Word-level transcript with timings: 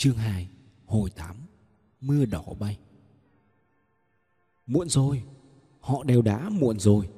Chương 0.00 0.16
2 0.16 0.48
Hồi 0.86 1.10
8 1.10 1.36
Mưa 2.00 2.24
đỏ 2.24 2.44
bay. 2.58 2.78
Muộn 4.66 4.88
rồi, 4.88 5.22
Họ 5.80 6.04
đều 6.04 6.22
đã 6.22 6.48
muộn 6.48 6.78
rồi. 6.78 7.08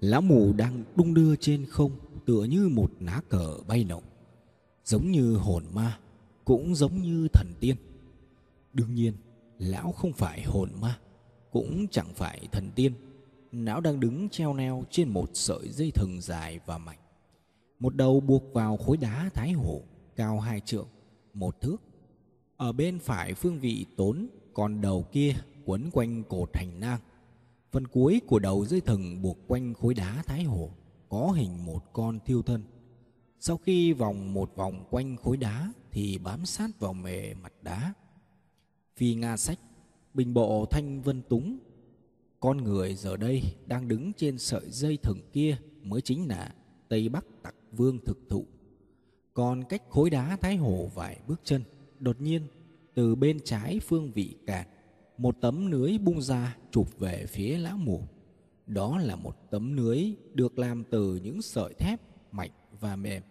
Lá 0.00 0.20
mù 0.20 0.52
đang 0.52 0.84
đung 0.96 1.14
đưa 1.14 1.36
trên 1.36 1.66
không, 1.66 1.90
Tựa 2.26 2.44
như 2.44 2.68
một 2.68 2.90
lá 3.00 3.20
cờ 3.28 3.58
bay 3.68 3.84
lộng 3.84 4.02
Giống 4.84 5.10
như 5.10 5.36
hồn 5.36 5.64
ma, 5.72 5.98
Cũng 6.44 6.74
giống 6.74 7.02
như 7.02 7.28
thần 7.32 7.52
tiên. 7.60 7.76
Đương 8.72 8.94
nhiên, 8.94 9.14
Lão 9.58 9.92
không 9.92 10.12
phải 10.12 10.42
hồn 10.42 10.70
ma, 10.80 10.98
Cũng 11.50 11.86
chẳng 11.90 12.08
phải 12.14 12.48
thần 12.52 12.70
tiên. 12.74 12.92
Lão 13.52 13.80
đang 13.80 14.00
đứng 14.00 14.28
treo 14.28 14.54
neo 14.54 14.84
trên 14.90 15.08
một 15.08 15.30
sợi 15.34 15.68
dây 15.68 15.90
thừng 15.90 16.20
dài 16.20 16.60
và 16.66 16.78
mạnh. 16.78 16.98
Một 17.78 17.96
đầu 17.96 18.20
buộc 18.20 18.52
vào 18.52 18.76
khối 18.76 18.96
đá 18.96 19.30
thái 19.34 19.52
hổ, 19.52 19.82
Cao 20.16 20.40
hai 20.40 20.60
trượng, 20.60 20.88
Một 21.34 21.60
thước 21.60 21.76
ở 22.56 22.72
bên 22.72 22.98
phải 22.98 23.34
phương 23.34 23.60
vị 23.60 23.86
tốn, 23.96 24.26
Còn 24.54 24.80
đầu 24.80 25.02
kia 25.12 25.34
quấn 25.64 25.90
quanh 25.92 26.24
cột 26.24 26.56
hành 26.56 26.80
nang. 26.80 27.00
Phần 27.72 27.86
cuối 27.86 28.20
của 28.26 28.38
đầu 28.38 28.66
dây 28.66 28.80
thừng 28.80 29.22
buộc 29.22 29.38
quanh 29.46 29.74
khối 29.74 29.94
đá 29.94 30.22
thái 30.26 30.42
hồ 30.42 30.70
Có 31.08 31.32
hình 31.36 31.66
một 31.66 31.92
con 31.92 32.18
thiêu 32.24 32.42
thân. 32.42 32.62
Sau 33.40 33.56
khi 33.56 33.92
vòng 33.92 34.34
một 34.34 34.56
vòng 34.56 34.84
quanh 34.90 35.16
khối 35.16 35.36
đá 35.36 35.72
Thì 35.90 36.18
bám 36.18 36.46
sát 36.46 36.70
vào 36.80 36.92
mề 36.92 37.34
mặt 37.34 37.52
đá. 37.62 37.94
Phi 38.96 39.14
Nga 39.14 39.36
sách, 39.36 39.58
Bình 40.14 40.34
bộ 40.34 40.66
thanh 40.70 41.02
vân 41.02 41.22
túng, 41.22 41.58
Con 42.40 42.64
người 42.64 42.94
giờ 42.94 43.16
đây 43.16 43.42
đang 43.66 43.88
đứng 43.88 44.12
trên 44.12 44.38
sợi 44.38 44.70
dây 44.70 44.96
thừng 44.96 45.20
kia 45.32 45.56
Mới 45.82 46.00
chính 46.00 46.28
là 46.28 46.54
Tây 46.88 47.08
Bắc 47.08 47.24
Tặc 47.42 47.54
Vương 47.72 47.98
thực 48.04 48.18
thụ. 48.28 48.46
Còn 49.34 49.64
cách 49.64 49.82
khối 49.88 50.10
đá 50.10 50.36
thái 50.36 50.56
hồ 50.56 50.90
vài 50.94 51.20
bước 51.26 51.40
chân 51.44 51.62
Đột 52.00 52.20
nhiên, 52.20 52.42
từ 52.94 53.14
bên 53.14 53.40
trái 53.44 53.80
phương 53.80 54.10
vị 54.10 54.34
cạn, 54.46 54.66
một 55.18 55.36
tấm 55.40 55.66
lưới 55.66 55.98
bung 55.98 56.22
ra 56.22 56.56
chụp 56.70 56.98
về 56.98 57.26
phía 57.26 57.58
lão 57.58 57.76
mù. 57.76 58.02
Đó 58.66 58.98
là 58.98 59.16
một 59.16 59.50
tấm 59.50 59.76
lưới 59.76 60.04
được 60.34 60.58
làm 60.58 60.84
từ 60.84 61.20
những 61.22 61.42
sợi 61.42 61.74
thép 61.74 62.00
mạnh 62.32 62.50
và 62.80 62.96
mềm. 62.96 63.22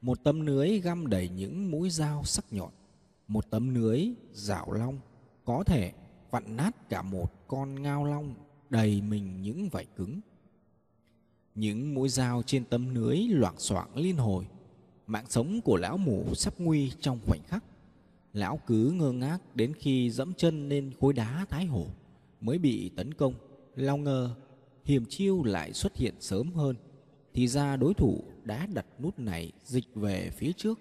Một 0.00 0.24
tấm 0.24 0.40
lưới 0.40 0.80
găm 0.80 1.06
đầy 1.06 1.28
những 1.28 1.70
mũi 1.70 1.90
dao 1.90 2.24
sắc 2.24 2.44
nhọn. 2.50 2.70
Một 3.28 3.50
tấm 3.50 3.74
lưới 3.74 4.08
rạo 4.32 4.72
long 4.72 4.98
có 5.44 5.64
thể 5.64 5.92
vặn 6.30 6.56
nát 6.56 6.88
cả 6.88 7.02
một 7.02 7.48
con 7.48 7.82
ngao 7.82 8.04
long 8.04 8.34
đầy 8.70 9.02
mình 9.02 9.42
những 9.42 9.68
vảy 9.68 9.86
cứng. 9.96 10.20
Những 11.54 11.94
mũi 11.94 12.08
dao 12.08 12.42
trên 12.46 12.64
tấm 12.64 12.94
lưới 12.94 13.16
loảng 13.16 13.58
xoảng 13.58 13.96
liên 13.96 14.16
hồi. 14.16 14.46
Mạng 15.06 15.26
sống 15.28 15.60
của 15.60 15.76
lão 15.76 15.96
mù 15.96 16.34
sắp 16.34 16.54
nguy 16.58 16.92
trong 17.00 17.18
khoảnh 17.26 17.42
khắc. 17.46 17.64
Lão 18.34 18.60
cứ 18.66 18.90
ngơ 18.90 19.12
ngác 19.12 19.38
đến 19.56 19.72
khi 19.74 20.10
dẫm 20.10 20.32
chân 20.36 20.68
lên 20.68 20.92
khối 21.00 21.12
đá 21.12 21.46
thái 21.50 21.66
hổ 21.66 21.86
mới 22.40 22.58
bị 22.58 22.90
tấn 22.96 23.14
công. 23.14 23.34
Lao 23.76 23.96
ngờ 23.96 24.34
hiểm 24.84 25.04
chiêu 25.08 25.42
lại 25.42 25.72
xuất 25.72 25.96
hiện 25.96 26.14
sớm 26.20 26.52
hơn. 26.52 26.76
Thì 27.34 27.48
ra 27.48 27.76
đối 27.76 27.94
thủ 27.94 28.24
đã 28.44 28.66
đặt 28.74 28.86
nút 29.00 29.18
này 29.18 29.52
dịch 29.64 29.84
về 29.94 30.30
phía 30.36 30.52
trước. 30.52 30.80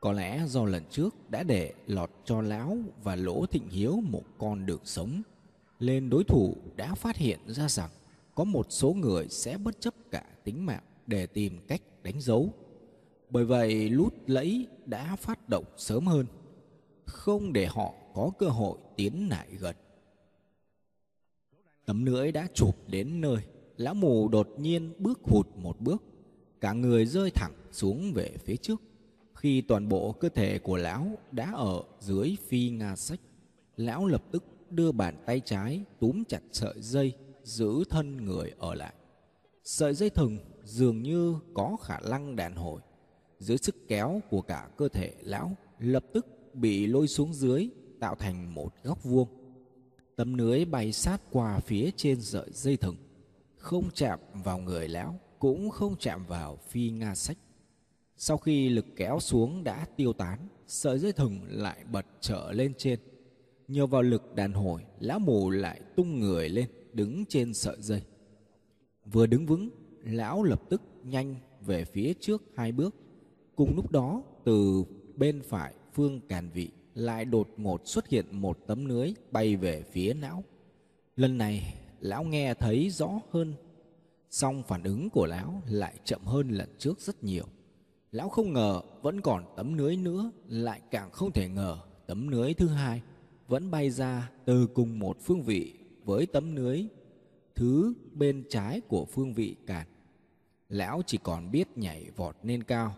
Có 0.00 0.12
lẽ 0.12 0.44
do 0.46 0.64
lần 0.64 0.82
trước 0.90 1.30
đã 1.30 1.42
để 1.42 1.72
lọt 1.86 2.10
cho 2.24 2.42
lão 2.42 2.78
và 3.02 3.16
lỗ 3.16 3.46
thịnh 3.46 3.68
hiếu 3.70 4.00
một 4.00 4.24
con 4.38 4.66
đường 4.66 4.82
sống. 4.84 5.22
Nên 5.80 6.10
đối 6.10 6.24
thủ 6.24 6.56
đã 6.76 6.94
phát 6.94 7.16
hiện 7.16 7.38
ra 7.46 7.68
rằng 7.68 7.90
có 8.34 8.44
một 8.44 8.66
số 8.70 8.92
người 8.92 9.28
sẽ 9.28 9.58
bất 9.58 9.80
chấp 9.80 9.94
cả 10.10 10.24
tính 10.44 10.66
mạng 10.66 10.84
để 11.06 11.26
tìm 11.26 11.58
cách 11.68 11.82
đánh 12.02 12.20
dấu 12.20 12.52
bởi 13.34 13.44
vậy, 13.44 13.90
lút 13.90 14.14
lẫy 14.26 14.66
đã 14.86 15.16
phát 15.16 15.33
động 15.48 15.64
sớm 15.76 16.06
hơn, 16.06 16.26
không 17.06 17.52
để 17.52 17.66
họ 17.66 17.94
có 18.14 18.30
cơ 18.38 18.46
hội 18.46 18.78
tiến 18.96 19.28
lại 19.30 19.48
gần. 19.58 19.76
Tấm 21.86 22.04
lưỡi 22.04 22.32
đã 22.32 22.48
chụp 22.54 22.76
đến 22.86 23.20
nơi, 23.20 23.38
lão 23.76 23.94
mù 23.94 24.28
đột 24.28 24.48
nhiên 24.58 24.92
bước 24.98 25.20
hụt 25.22 25.46
một 25.56 25.80
bước, 25.80 26.02
cả 26.60 26.72
người 26.72 27.06
rơi 27.06 27.30
thẳng 27.30 27.52
xuống 27.72 28.12
về 28.12 28.36
phía 28.44 28.56
trước. 28.56 28.82
Khi 29.34 29.60
toàn 29.60 29.88
bộ 29.88 30.12
cơ 30.12 30.28
thể 30.28 30.58
của 30.58 30.76
lão 30.76 31.06
đã 31.32 31.52
ở 31.54 31.82
dưới 32.00 32.36
phi 32.48 32.70
nga 32.70 32.96
sách, 32.96 33.20
lão 33.76 34.06
lập 34.06 34.24
tức 34.32 34.44
đưa 34.70 34.92
bàn 34.92 35.22
tay 35.26 35.40
trái 35.44 35.84
túm 36.00 36.24
chặt 36.24 36.40
sợi 36.52 36.74
dây 36.76 37.12
giữ 37.42 37.84
thân 37.90 38.24
người 38.24 38.52
ở 38.58 38.74
lại. 38.74 38.94
Sợi 39.64 39.94
dây 39.94 40.10
thừng 40.10 40.38
dường 40.64 41.02
như 41.02 41.34
có 41.54 41.76
khả 41.82 42.00
năng 42.00 42.36
đàn 42.36 42.54
hồi 42.54 42.80
dưới 43.38 43.58
sức 43.58 43.88
kéo 43.88 44.22
của 44.30 44.40
cả 44.40 44.68
cơ 44.76 44.88
thể 44.88 45.14
lão 45.22 45.56
lập 45.78 46.04
tức 46.12 46.26
bị 46.54 46.86
lôi 46.86 47.08
xuống 47.08 47.34
dưới, 47.34 47.68
tạo 48.00 48.14
thành 48.14 48.54
một 48.54 48.74
góc 48.82 49.04
vuông. 49.04 49.28
Tấm 50.16 50.34
lưới 50.34 50.64
bay 50.64 50.92
sát 50.92 51.22
qua 51.30 51.60
phía 51.60 51.90
trên 51.96 52.20
sợi 52.20 52.50
dây 52.52 52.76
thừng. 52.76 52.96
Không 53.56 53.90
chạm 53.94 54.18
vào 54.44 54.58
người 54.58 54.88
lão, 54.88 55.20
cũng 55.38 55.70
không 55.70 55.96
chạm 55.98 56.26
vào 56.26 56.58
phi 56.68 56.90
nga 56.90 57.14
sách. 57.14 57.38
Sau 58.16 58.36
khi 58.36 58.68
lực 58.68 58.86
kéo 58.96 59.20
xuống 59.20 59.64
đã 59.64 59.86
tiêu 59.96 60.12
tán, 60.12 60.48
sợi 60.66 60.98
dây 60.98 61.12
thừng 61.12 61.40
lại 61.48 61.84
bật 61.92 62.06
trở 62.20 62.52
lên 62.52 62.72
trên. 62.78 62.98
Nhờ 63.68 63.86
vào 63.86 64.02
lực 64.02 64.34
đàn 64.34 64.52
hồi, 64.52 64.82
lão 65.00 65.18
mù 65.18 65.50
lại 65.50 65.80
tung 65.96 66.20
người 66.20 66.48
lên, 66.48 66.66
đứng 66.92 67.24
trên 67.28 67.54
sợi 67.54 67.76
dây. 67.80 68.02
Vừa 69.04 69.26
đứng 69.26 69.46
vững, 69.46 69.70
lão 70.04 70.42
lập 70.42 70.62
tức 70.70 70.82
nhanh 71.04 71.34
về 71.60 71.84
phía 71.84 72.12
trước 72.20 72.42
hai 72.56 72.72
bước. 72.72 72.94
Cùng 73.56 73.76
lúc 73.76 73.90
đó, 73.90 74.22
từ 74.44 74.84
bên 75.16 75.42
phải 75.42 75.74
phương 75.92 76.20
càn 76.28 76.50
vị 76.50 76.70
lại 76.94 77.24
đột 77.24 77.48
ngột 77.56 77.82
xuất 77.84 78.08
hiện 78.08 78.40
một 78.40 78.58
tấm 78.66 78.86
lưới 78.86 79.12
bay 79.30 79.56
về 79.56 79.82
phía 79.82 80.14
não. 80.14 80.44
Lần 81.16 81.38
này, 81.38 81.74
lão 82.00 82.24
nghe 82.24 82.54
thấy 82.54 82.90
rõ 82.90 83.20
hơn, 83.30 83.54
song 84.30 84.62
phản 84.68 84.82
ứng 84.82 85.10
của 85.10 85.26
lão 85.26 85.62
lại 85.66 85.94
chậm 86.04 86.24
hơn 86.24 86.48
lần 86.48 86.68
trước 86.78 87.00
rất 87.00 87.24
nhiều. 87.24 87.44
Lão 88.12 88.28
không 88.28 88.52
ngờ 88.52 88.82
vẫn 89.02 89.20
còn 89.20 89.44
tấm 89.56 89.74
lưới 89.74 89.96
nữa, 89.96 90.30
lại 90.48 90.80
càng 90.90 91.10
không 91.10 91.32
thể 91.32 91.48
ngờ 91.48 91.78
tấm 92.06 92.28
lưới 92.28 92.54
thứ 92.54 92.68
hai 92.68 93.02
vẫn 93.48 93.70
bay 93.70 93.90
ra 93.90 94.30
từ 94.44 94.66
cùng 94.66 94.98
một 94.98 95.16
phương 95.20 95.42
vị 95.42 95.74
với 96.04 96.26
tấm 96.26 96.56
lưới 96.56 96.84
thứ 97.54 97.94
bên 98.12 98.44
trái 98.50 98.80
của 98.80 99.04
phương 99.04 99.34
vị 99.34 99.56
càn. 99.66 99.86
Lão 100.68 101.02
chỉ 101.06 101.18
còn 101.22 101.50
biết 101.50 101.78
nhảy 101.78 102.10
vọt 102.16 102.36
lên 102.42 102.62
cao, 102.62 102.94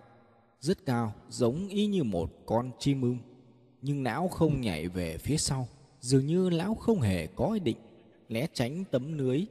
rất 0.61 0.87
cao, 0.87 1.13
giống 1.29 1.69
y 1.69 1.87
như 1.87 2.05
một 2.05 2.31
con 2.47 2.71
chim 2.79 3.03
ưng. 3.03 3.19
Nhưng 3.83 4.03
lão 4.03 4.29
không 4.29 4.61
nhảy 4.61 4.89
về 4.89 5.19
phía 5.19 5.37
sau, 5.37 5.69
dường 6.01 6.27
như 6.27 6.51
lão 6.51 6.75
không 6.75 7.01
hề 7.01 7.27
có 7.27 7.53
ý 7.53 7.61
định 7.61 7.77
né 8.29 8.47
tránh 8.53 8.85
tấm 8.91 9.19
lưới 9.19 9.47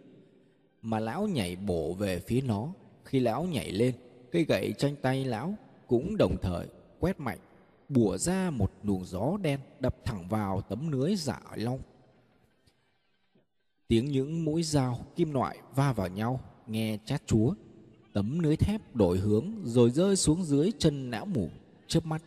mà 0.82 1.00
lão 1.00 1.28
nhảy 1.28 1.56
bổ 1.56 1.94
về 1.94 2.20
phía 2.20 2.42
nó. 2.42 2.74
Khi 3.04 3.20
lão 3.20 3.44
nhảy 3.44 3.72
lên, 3.72 3.96
cây 4.32 4.46
gậy 4.46 4.74
tranh 4.78 4.96
tay 5.02 5.26
lão 5.26 5.54
cũng 5.88 6.18
đồng 6.18 6.36
thời 6.42 6.68
quét 7.00 7.20
mạnh 7.20 7.40
bùa 7.90 8.18
ra 8.18 8.50
một 8.50 8.72
luồng 8.84 9.06
gió 9.06 9.38
đen 9.42 9.60
đập 9.80 9.96
thẳng 10.06 10.28
vào 10.28 10.62
tấm 10.62 10.92
lưới 10.92 11.16
giả 11.16 11.42
long. 11.56 11.80
Tiếng 13.88 14.12
những 14.12 14.46
mũi 14.46 14.64
dao 14.64 15.00
kim 15.16 15.34
loại 15.34 15.58
va 15.76 15.94
vào 15.94 16.08
nhau, 16.08 16.40
nghe 16.68 16.98
chát 17.06 17.28
chúa 17.28 17.54
tấm 18.16 18.40
lưới 18.40 18.56
thép 18.56 18.96
đổi 18.96 19.18
hướng 19.18 19.52
rồi 19.64 19.90
rơi 19.90 20.16
xuống 20.16 20.44
dưới 20.44 20.72
chân 20.80 21.12
não 21.12 21.26
mù 21.26 21.50
chớp 21.88 22.06
mắt, 22.06 22.24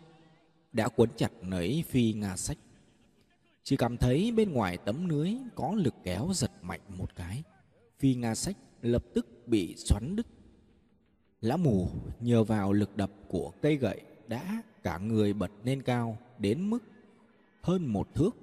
đã 0.73 0.89
quấn 0.89 1.11
chặt 1.17 1.33
nấy 1.43 1.85
phi 1.89 2.13
nga 2.13 2.37
sách. 2.37 2.59
Chỉ 3.63 3.77
cảm 3.77 3.97
thấy 3.97 4.33
bên 4.37 4.53
ngoài 4.53 4.79
tấm 4.85 5.09
lưới 5.09 5.33
có 5.55 5.75
lực 5.77 5.95
kéo 6.05 6.31
giật 6.35 6.51
mạnh 6.63 6.81
một 6.99 7.17
cái. 7.17 7.43
Phi 7.99 8.15
nga 8.15 8.35
sách 8.35 8.57
lập 8.83 9.05
tức 9.15 9.27
bị 9.47 9.77
xoắn 9.77 10.17
đứt. 10.17 10.27
Lão 11.41 11.59
mù 11.59 11.89
nhờ 12.21 12.45
vào 12.45 12.73
lực 12.73 12.97
đập 12.97 13.11
của 13.29 13.53
cây 13.63 13.77
gậy 13.77 14.01
đã 14.27 14.63
cả 14.83 14.99
người 14.99 15.33
bật 15.33 15.51
lên 15.65 15.83
cao 15.83 16.19
đến 16.39 16.71
mức 16.71 16.83
hơn 17.63 17.87
một 17.87 18.15
thước. 18.15 18.37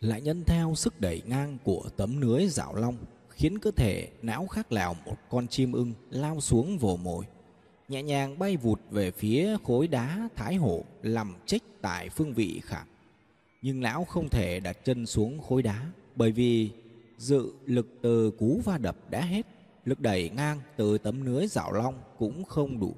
Lại 0.00 0.22
nhân 0.22 0.44
theo 0.46 0.74
sức 0.74 1.00
đẩy 1.00 1.22
ngang 1.26 1.58
của 1.64 1.90
tấm 1.96 2.20
lưới 2.20 2.46
dạo 2.46 2.74
long 2.74 2.96
khiến 3.38 3.58
cơ 3.58 3.70
thể 3.70 4.08
não 4.22 4.46
khác 4.46 4.72
lào 4.72 4.96
một 5.06 5.16
con 5.30 5.48
chim 5.48 5.72
ưng 5.72 5.92
lao 6.10 6.40
xuống 6.40 6.78
vồ 6.78 6.96
mồi. 6.96 7.24
Nhẹ 7.88 8.02
nhàng 8.02 8.38
bay 8.38 8.56
vụt 8.56 8.80
về 8.90 9.10
phía 9.10 9.56
khối 9.64 9.88
đá 9.88 10.28
thái 10.36 10.54
hổ 10.54 10.84
làm 11.02 11.34
trích 11.46 11.62
tại 11.82 12.08
phương 12.08 12.34
vị 12.34 12.60
khảm. 12.64 12.86
Nhưng 13.62 13.82
lão 13.82 14.04
không 14.04 14.28
thể 14.28 14.60
đặt 14.60 14.84
chân 14.84 15.06
xuống 15.06 15.40
khối 15.40 15.62
đá, 15.62 15.86
bởi 16.16 16.32
vì 16.32 16.70
dự 17.18 17.52
lực 17.66 17.86
từ 18.02 18.30
cú 18.30 18.60
va 18.64 18.78
đập 18.78 18.96
đã 19.10 19.20
hết, 19.20 19.46
lực 19.84 20.00
đẩy 20.00 20.30
ngang 20.30 20.60
từ 20.76 20.98
tấm 20.98 21.26
lưới 21.26 21.46
dạo 21.46 21.72
long 21.72 21.94
cũng 22.18 22.44
không 22.44 22.80
đủ. 22.80 22.94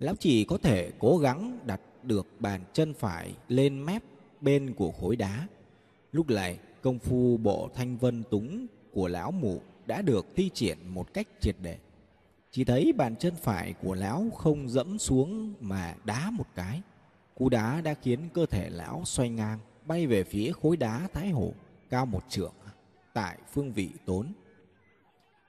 Lão 0.00 0.14
chỉ 0.14 0.44
có 0.44 0.58
thể 0.58 0.90
cố 0.98 1.18
gắng 1.18 1.58
đặt 1.66 1.80
được 2.02 2.26
bàn 2.38 2.60
chân 2.72 2.94
phải 2.94 3.34
lên 3.48 3.86
mép 3.86 4.02
bên 4.40 4.74
của 4.74 4.90
khối 4.90 5.16
đá. 5.16 5.46
Lúc 6.12 6.30
này, 6.30 6.58
công 6.82 6.98
phu 6.98 7.36
bộ 7.36 7.70
thanh 7.74 7.96
vân 7.96 8.22
túng 8.30 8.66
của 8.98 9.08
lão 9.08 9.30
mụ 9.30 9.60
đã 9.86 10.02
được 10.02 10.26
thi 10.36 10.50
triển 10.54 10.78
một 10.88 11.14
cách 11.14 11.26
triệt 11.40 11.54
để. 11.62 11.78
Chỉ 12.50 12.64
thấy 12.64 12.92
bàn 12.92 13.16
chân 13.16 13.34
phải 13.42 13.74
của 13.82 13.94
lão 13.94 14.30
không 14.36 14.68
dẫm 14.68 14.98
xuống 14.98 15.54
mà 15.60 15.94
đá 16.04 16.30
một 16.30 16.46
cái. 16.54 16.82
Cú 17.34 17.48
đá 17.48 17.80
đã 17.80 17.94
khiến 17.94 18.28
cơ 18.34 18.46
thể 18.46 18.70
lão 18.70 19.02
xoay 19.04 19.30
ngang, 19.30 19.58
bay 19.84 20.06
về 20.06 20.24
phía 20.24 20.52
khối 20.52 20.76
đá 20.76 21.08
thái 21.12 21.28
hổ, 21.30 21.52
cao 21.90 22.06
một 22.06 22.24
trượng, 22.28 22.52
tại 23.14 23.38
phương 23.52 23.72
vị 23.72 23.90
tốn. 24.06 24.32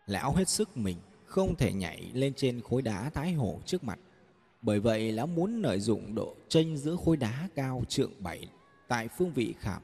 Lão 0.05 0.33
hết 0.33 0.49
sức 0.49 0.77
mình, 0.77 0.97
không 1.25 1.55
thể 1.55 1.73
nhảy 1.73 2.11
lên 2.13 2.33
trên 2.33 2.61
khối 2.61 2.81
đá 2.81 3.09
thái 3.09 3.33
hổ 3.33 3.59
trước 3.65 3.83
mặt. 3.83 3.99
Bởi 4.61 4.79
vậy, 4.79 5.11
lão 5.11 5.27
muốn 5.27 5.61
lợi 5.61 5.79
dụng 5.79 6.15
độ 6.15 6.35
chênh 6.49 6.77
giữa 6.77 6.95
khối 7.05 7.17
đá 7.17 7.49
cao 7.55 7.83
trượng 7.87 8.11
7 8.23 8.47
tại 8.87 9.07
phương 9.17 9.33
vị 9.33 9.55
khảm 9.59 9.81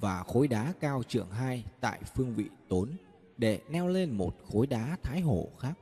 và 0.00 0.22
khối 0.22 0.48
đá 0.48 0.72
cao 0.80 1.02
trượng 1.02 1.30
2 1.30 1.64
tại 1.80 2.00
phương 2.14 2.34
vị 2.34 2.44
tốn 2.68 2.90
để 3.36 3.60
neo 3.70 3.88
lên 3.88 4.10
một 4.10 4.36
khối 4.52 4.66
đá 4.66 4.96
thái 5.02 5.20
hổ 5.20 5.48
khác. 5.58 5.78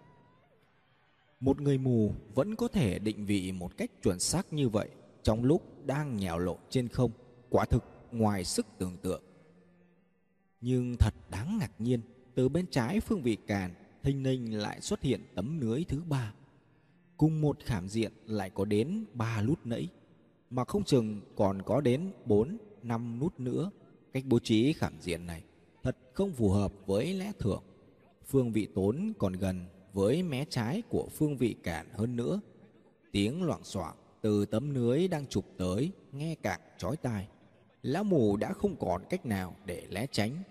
Một 1.41 1.61
người 1.61 1.79
mù 1.79 2.13
vẫn 2.35 2.57
có 2.57 2.69
thể 2.69 2.99
định 2.99 3.27
vị 3.27 3.53
một 3.53 3.77
cách 3.77 3.91
chuẩn 4.03 4.21
xác 4.21 4.53
như 4.53 4.69
vậy 4.69 4.89
trong 5.23 5.45
lúc 5.45 5.87
đang 5.87 6.17
nhào 6.17 6.39
lộn 6.39 6.59
trên 6.71 6.89
không, 6.89 7.11
quả 7.51 7.65
thực 7.65 7.85
ngoài 8.13 8.45
sức 8.45 8.67
tưởng 8.79 8.97
tượng. 9.03 9.23
Nhưng 10.61 10.97
thật 10.99 11.15
đáng 11.31 11.59
ngạc 11.59 11.73
nhiên, 11.79 12.01
từ 12.35 12.49
bên 12.49 12.67
trái 12.67 13.01
phương 13.01 13.23
vị 13.23 13.37
càn, 13.47 13.75
thình 14.03 14.23
ninh 14.23 14.59
lại 14.59 14.81
xuất 14.81 15.03
hiện 15.03 15.21
tấm 15.35 15.61
lưới 15.61 15.85
thứ 15.85 16.03
ba. 16.09 16.35
Cùng 17.17 17.41
một 17.41 17.59
khảm 17.65 17.89
diện 17.89 18.13
lại 18.27 18.51
có 18.51 18.65
đến 18.65 19.05
ba 19.15 19.43
nút 19.43 19.59
nẫy, 19.65 19.89
mà 20.51 20.65
không 20.65 20.85
chừng 20.85 21.21
còn 21.37 21.63
có 21.63 21.81
đến 21.81 22.13
bốn, 22.25 22.59
năm 22.83 23.19
nút 23.21 23.41
nữa. 23.41 23.71
Cách 24.15 24.25
bố 24.27 24.39
trí 24.39 24.73
khảm 24.73 24.93
diện 25.01 25.27
này 25.27 25.43
thật 25.83 25.97
không 26.13 26.33
phù 26.33 26.51
hợp 26.51 26.73
với 26.87 27.15
lẽ 27.15 27.33
thường. 27.39 27.63
Phương 28.27 28.53
vị 28.53 28.69
tốn 28.75 29.13
còn 29.19 29.33
gần 29.33 29.67
với 29.93 30.23
mé 30.23 30.45
trái 30.51 30.83
của 30.89 31.09
phương 31.17 31.37
vị 31.37 31.57
cản 31.63 31.87
hơn 31.93 32.17
nữa. 32.17 32.41
Tiếng 33.13 33.43
loạn 33.43 33.61
xoảng 33.65 33.95
từ 34.21 34.47
tấm 34.47 34.75
lưới 34.75 35.09
đang 35.09 35.27
chụp 35.27 35.45
tới 35.57 35.91
nghe 36.13 36.35
càng 36.43 36.61
chói 36.79 36.97
tai. 36.97 37.29
Lão 37.83 38.05
mù 38.05 38.37
đã 38.37 38.53
không 38.53 38.77
còn 38.77 39.03
cách 39.11 39.27
nào 39.27 39.57
để 39.65 39.87
lé 39.91 40.07
tránh. 40.07 40.43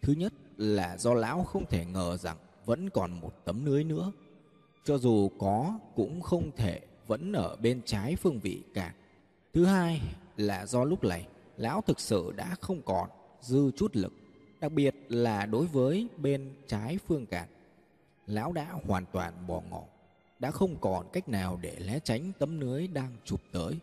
Thứ 0.00 0.12
nhất 0.12 0.32
là 0.56 0.96
do 0.96 1.14
lão 1.14 1.44
không 1.44 1.66
thể 1.66 1.84
ngờ 1.84 2.16
rằng 2.16 2.36
vẫn 2.64 2.90
còn 2.90 3.20
một 3.20 3.32
tấm 3.44 3.64
lưới 3.64 3.84
nữa. 3.84 4.12
Cho 4.84 4.98
dù 4.98 5.30
có 5.38 5.78
cũng 5.96 6.20
không 6.20 6.50
thể 6.56 6.80
vẫn 7.06 7.32
ở 7.32 7.56
bên 7.56 7.80
trái 7.84 8.16
phương 8.16 8.40
vị 8.40 8.62
cản. 8.74 8.94
Thứ 9.54 9.64
hai 9.64 10.00
là 10.36 10.66
do 10.66 10.84
lúc 10.84 11.04
này 11.04 11.28
lão 11.56 11.80
thực 11.86 12.00
sự 12.00 12.32
đã 12.36 12.54
không 12.60 12.82
còn 12.82 13.10
dư 13.40 13.70
chút 13.76 13.96
lực, 13.96 14.12
đặc 14.60 14.72
biệt 14.72 14.94
là 15.08 15.46
đối 15.46 15.66
với 15.66 16.08
bên 16.16 16.54
trái 16.66 16.98
phương 17.06 17.26
cản. 17.26 17.48
Lão 18.26 18.52
đã 18.52 18.74
hoàn 18.86 19.04
toàn 19.12 19.46
bỏ 19.46 19.62
ngỏ, 19.70 19.82
đã 20.38 20.50
không 20.50 20.76
còn 20.80 21.06
cách 21.12 21.28
nào 21.28 21.58
để 21.62 21.76
né 21.86 21.98
tránh 22.04 22.32
tấm 22.38 22.60
lưới 22.60 22.86
đang 22.86 23.16
chụp 23.24 23.40
tới. 23.52 23.74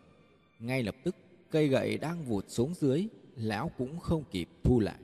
Ngay 0.58 0.82
lập 0.82 0.94
tức, 1.04 1.16
cây 1.50 1.68
gậy 1.68 1.98
đang 1.98 2.24
vụt 2.24 2.44
xuống 2.48 2.74
dưới, 2.74 3.08
lão 3.36 3.70
cũng 3.78 4.00
không 4.00 4.24
kịp 4.30 4.48
thu 4.64 4.80
lại. 4.80 4.98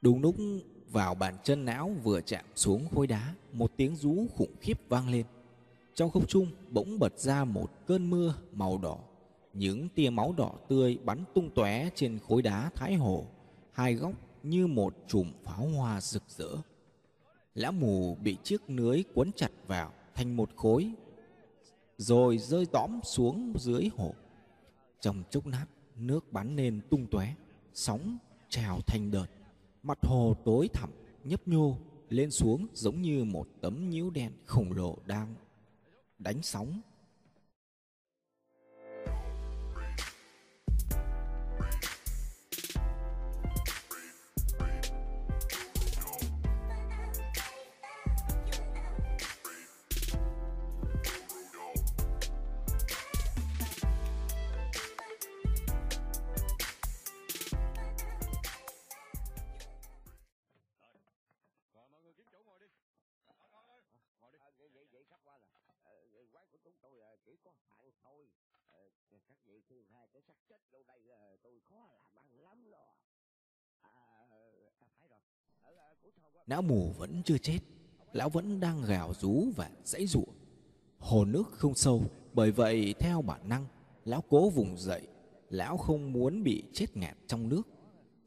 Đúng 0.00 0.22
lúc 0.22 0.34
vào 0.90 1.14
bàn 1.14 1.36
chân 1.44 1.64
não 1.64 1.90
vừa 2.02 2.20
chạm 2.20 2.44
xuống 2.54 2.88
khối 2.94 3.06
đá, 3.06 3.34
một 3.52 3.72
tiếng 3.76 3.96
rú 3.96 4.26
khủng 4.36 4.54
khiếp 4.60 4.88
vang 4.88 5.08
lên. 5.08 5.26
Trong 5.94 6.10
không 6.10 6.26
trung 6.26 6.46
bỗng 6.70 6.98
bật 6.98 7.18
ra 7.18 7.44
một 7.44 7.70
cơn 7.86 8.10
mưa 8.10 8.34
màu 8.52 8.78
đỏ 8.78 8.98
những 9.58 9.88
tia 9.88 10.10
máu 10.10 10.34
đỏ 10.36 10.52
tươi 10.68 10.98
bắn 11.04 11.24
tung 11.34 11.50
tóe 11.54 11.90
trên 11.94 12.18
khối 12.18 12.42
đá 12.42 12.70
thái 12.74 12.94
hồ, 12.94 13.26
hai 13.72 13.94
góc 13.94 14.12
như 14.42 14.66
một 14.66 14.94
chùm 15.08 15.32
pháo 15.44 15.68
hoa 15.68 16.00
rực 16.00 16.22
rỡ. 16.28 16.48
Lão 17.54 17.72
mù 17.72 18.14
bị 18.14 18.36
chiếc 18.42 18.70
lưới 18.70 19.02
quấn 19.14 19.30
chặt 19.36 19.50
vào 19.66 19.92
thành 20.14 20.36
một 20.36 20.50
khối, 20.56 20.92
rồi 21.96 22.38
rơi 22.38 22.66
tõm 22.66 23.00
xuống 23.02 23.52
dưới 23.58 23.90
hồ. 23.96 24.14
Trong 25.00 25.22
chốc 25.30 25.46
nát, 25.46 25.66
nước 25.96 26.32
bắn 26.32 26.56
lên 26.56 26.80
tung 26.90 27.06
tóe, 27.10 27.34
sóng 27.74 28.18
trào 28.48 28.80
thành 28.86 29.10
đợt. 29.10 29.26
Mặt 29.82 29.98
hồ 30.02 30.36
tối 30.44 30.68
thẳm, 30.72 30.90
nhấp 31.24 31.48
nhô, 31.48 31.76
lên 32.08 32.30
xuống 32.30 32.66
giống 32.72 33.02
như 33.02 33.24
một 33.24 33.48
tấm 33.60 33.90
nhiễu 33.90 34.10
đen 34.10 34.32
khổng 34.44 34.72
lồ 34.72 34.96
đang 35.06 35.34
đánh 36.18 36.42
sóng 36.42 36.80
Não 76.46 76.62
mù 76.62 76.92
vẫn 76.98 77.22
chưa 77.24 77.38
chết, 77.38 77.58
Lão 78.12 78.28
vẫn 78.28 78.60
đang 78.60 78.82
gào 78.82 79.14
rú 79.14 79.44
và 79.56 79.70
dãy 79.84 80.06
rụa 80.06 80.24
Hồ 80.98 81.24
nước 81.24 81.44
không 81.52 81.74
sâu, 81.74 82.02
Bởi 82.32 82.50
vậy 82.50 82.94
theo 82.98 83.22
bản 83.22 83.48
năng, 83.48 83.66
Lão 84.04 84.22
cố 84.28 84.50
vùng 84.50 84.78
dậy. 84.78 85.06
Lão 85.50 85.76
không 85.76 86.12
muốn 86.12 86.42
bị 86.42 86.62
chết 86.72 86.96
ngạt 86.96 87.16
trong 87.26 87.48
nước. 87.48 87.62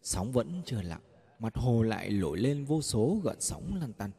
Sóng 0.03 0.31
vẫn 0.31 0.62
chưa 0.65 0.81
lặng 0.81 1.01
Mặt 1.39 1.55
hồ 1.55 1.81
lại 1.81 2.09
nổi 2.09 2.38
lên 2.38 2.65
vô 2.65 2.81
số 2.81 3.21
gợn 3.23 3.35
sóng 3.39 3.77
lăn 3.81 3.94
tăn, 3.94 4.12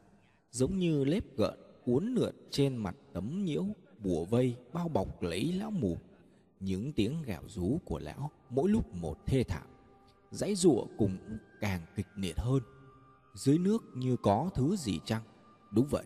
Giống 0.51 0.79
như 0.79 1.03
lếp 1.03 1.37
gợn 1.37 1.59
uốn 1.85 2.13
lượn 2.13 2.35
trên 2.51 2.77
mặt 2.77 2.95
tấm 3.13 3.45
nhiễu. 3.45 3.65
Bùa 4.03 4.25
vây 4.25 4.55
bao 4.73 4.87
bọc 4.87 5.23
lấy 5.23 5.53
lão 5.53 5.71
mù 5.71 5.97
Những 6.59 6.93
tiếng 6.93 7.21
gào 7.21 7.43
rú 7.47 7.77
của 7.85 7.99
lão 7.99 8.31
Mỗi 8.49 8.69
lúc 8.69 8.95
một 8.95 9.25
thê 9.25 9.43
thảm 9.43 9.67
Dãy 10.31 10.55
giụa 10.55 10.85
cùng 10.97 11.17
càng 11.59 11.81
kịch 11.95 12.07
liệt 12.15 12.39
hơn 12.39 12.61
dưới 13.33 13.57
nước 13.57 13.83
như 13.95 14.17
có 14.17 14.49
thứ 14.55 14.75
gì 14.75 14.99
chăng? 15.05 15.21
Đúng 15.71 15.87
vậy, 15.87 16.05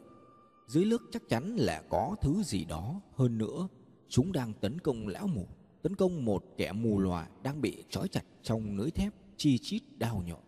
dưới 0.68 0.86
nước 0.86 1.02
chắc 1.12 1.30
chắn 1.30 1.56
là 1.56 1.84
có 1.90 2.16
thứ 2.22 2.44
gì 2.44 2.66
đó 2.66 3.02
hơn 3.16 3.38
nữa. 3.38 3.68
Chúng 4.10 4.32
đang 4.32 4.54
tấn 4.54 4.80
công 4.80 5.08
lão 5.08 5.28
mù, 5.28 5.48
tấn 5.82 5.96
công 5.96 6.26
một 6.26 6.46
kẻ 6.58 6.72
mù 6.72 7.00
lòa 7.00 7.28
đang 7.44 7.62
bị 7.62 7.84
trói 7.90 8.08
chặt 8.08 8.24
trong 8.44 8.78
lưới 8.78 8.92
thép 8.92 9.14
chi 9.38 9.58
chít 9.58 9.84
đau 9.98 10.24
nhọn. 10.26 10.42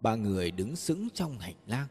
Ba 0.00 0.14
người 0.14 0.50
đứng 0.50 0.76
sững 0.76 1.08
trong 1.14 1.38
hành 1.38 1.56
lang, 1.66 1.88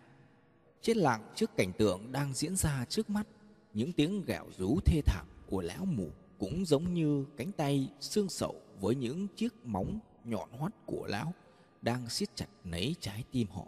chết 0.82 0.98
lặng 0.98 1.32
trước 1.36 1.56
cảnh 1.58 1.72
tượng 1.78 2.12
đang 2.12 2.34
diễn 2.34 2.56
ra 2.56 2.86
trước 2.90 3.10
mắt. 3.10 3.28
Những 3.76 3.94
tiếng 3.94 4.26
gạo 4.26 4.48
rú 4.58 4.80
thê 4.86 5.02
thảm 5.06 5.26
của 5.48 5.62
lão 5.62 5.86
mù 5.86 6.10
cũng 6.38 6.66
giống 6.66 6.94
như 6.94 7.26
cánh 7.38 7.52
tay 7.52 7.90
xương 8.00 8.30
sậu 8.30 8.62
với 8.80 8.96
những 8.96 9.28
chiếc 9.36 9.66
móng 9.66 10.00
nhọn 10.24 10.50
hoắt 10.52 10.86
của 10.86 11.08
lão 11.08 11.34
đang 11.82 12.10
siết 12.10 12.36
chặt 12.36 12.48
lấy 12.64 12.96
trái 13.00 13.24
tim 13.32 13.48
họ. 13.52 13.68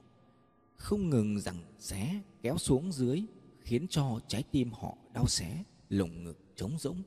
Không 0.78 1.10
ngừng 1.10 1.40
rằng 1.40 1.64
xé 1.80 2.22
kéo 2.42 2.58
xuống 2.58 2.92
dưới 2.92 3.24
khiến 3.62 3.88
cho 3.88 4.20
trái 4.28 4.44
tim 4.52 4.72
họ 4.72 4.98
đau 5.14 5.28
xé, 5.28 5.64
lồng 5.90 6.24
ngực 6.24 6.40
trống 6.56 6.72
rỗng. 6.80 7.02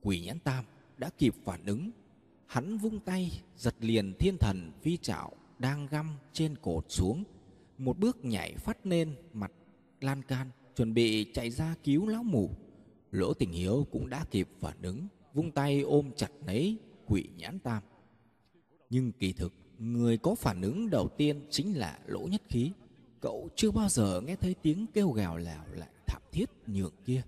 Quỷ 0.00 0.20
nhãn 0.20 0.38
tam 0.38 0.64
đã 0.96 1.10
kịp 1.18 1.34
phản 1.44 1.66
ứng. 1.66 1.90
Hắn 2.46 2.78
vung 2.78 3.00
tay, 3.00 3.42
giật 3.56 3.74
liền 3.80 4.14
thiên 4.18 4.36
thần 4.38 4.72
phi 4.82 4.96
trạo 4.96 5.32
đang 5.58 5.86
găm 5.86 6.16
trên 6.32 6.56
cột 6.56 6.84
xuống. 6.88 7.24
Một 7.78 7.98
bước 7.98 8.24
nhảy 8.24 8.54
phát 8.56 8.86
lên 8.86 9.16
mặt 9.32 9.52
lan 10.00 10.22
can 10.22 10.50
chuẩn 10.76 10.94
bị 10.94 11.32
chạy 11.34 11.50
ra 11.50 11.74
cứu 11.84 12.06
lão 12.06 12.22
mù. 12.22 12.50
Lỗ 13.10 13.34
tình 13.34 13.52
hiếu 13.52 13.86
cũng 13.90 14.08
đã 14.08 14.24
kịp 14.30 14.48
phản 14.60 14.82
ứng, 14.82 15.06
vung 15.34 15.50
tay 15.50 15.80
ôm 15.80 16.10
chặt 16.16 16.30
lấy 16.46 16.76
quỷ 17.06 17.28
nhãn 17.36 17.58
tam. 17.58 17.82
Nhưng 18.90 19.12
kỳ 19.12 19.32
thực, 19.32 19.52
Người 19.78 20.18
có 20.18 20.34
phản 20.34 20.62
ứng 20.62 20.90
đầu 20.90 21.08
tiên 21.08 21.40
chính 21.50 21.78
là 21.78 21.98
lỗ 22.06 22.20
nhất 22.20 22.42
khí. 22.48 22.72
Cậu 23.20 23.48
chưa 23.56 23.70
bao 23.70 23.88
giờ 23.88 24.20
nghe 24.20 24.36
thấy 24.36 24.54
tiếng 24.62 24.86
kêu 24.94 25.10
gào 25.10 25.36
lào 25.36 25.66
lại 25.72 25.88
thảm 26.06 26.22
thiết 26.32 26.50
nhường 26.66 26.94
kia. 27.04 27.22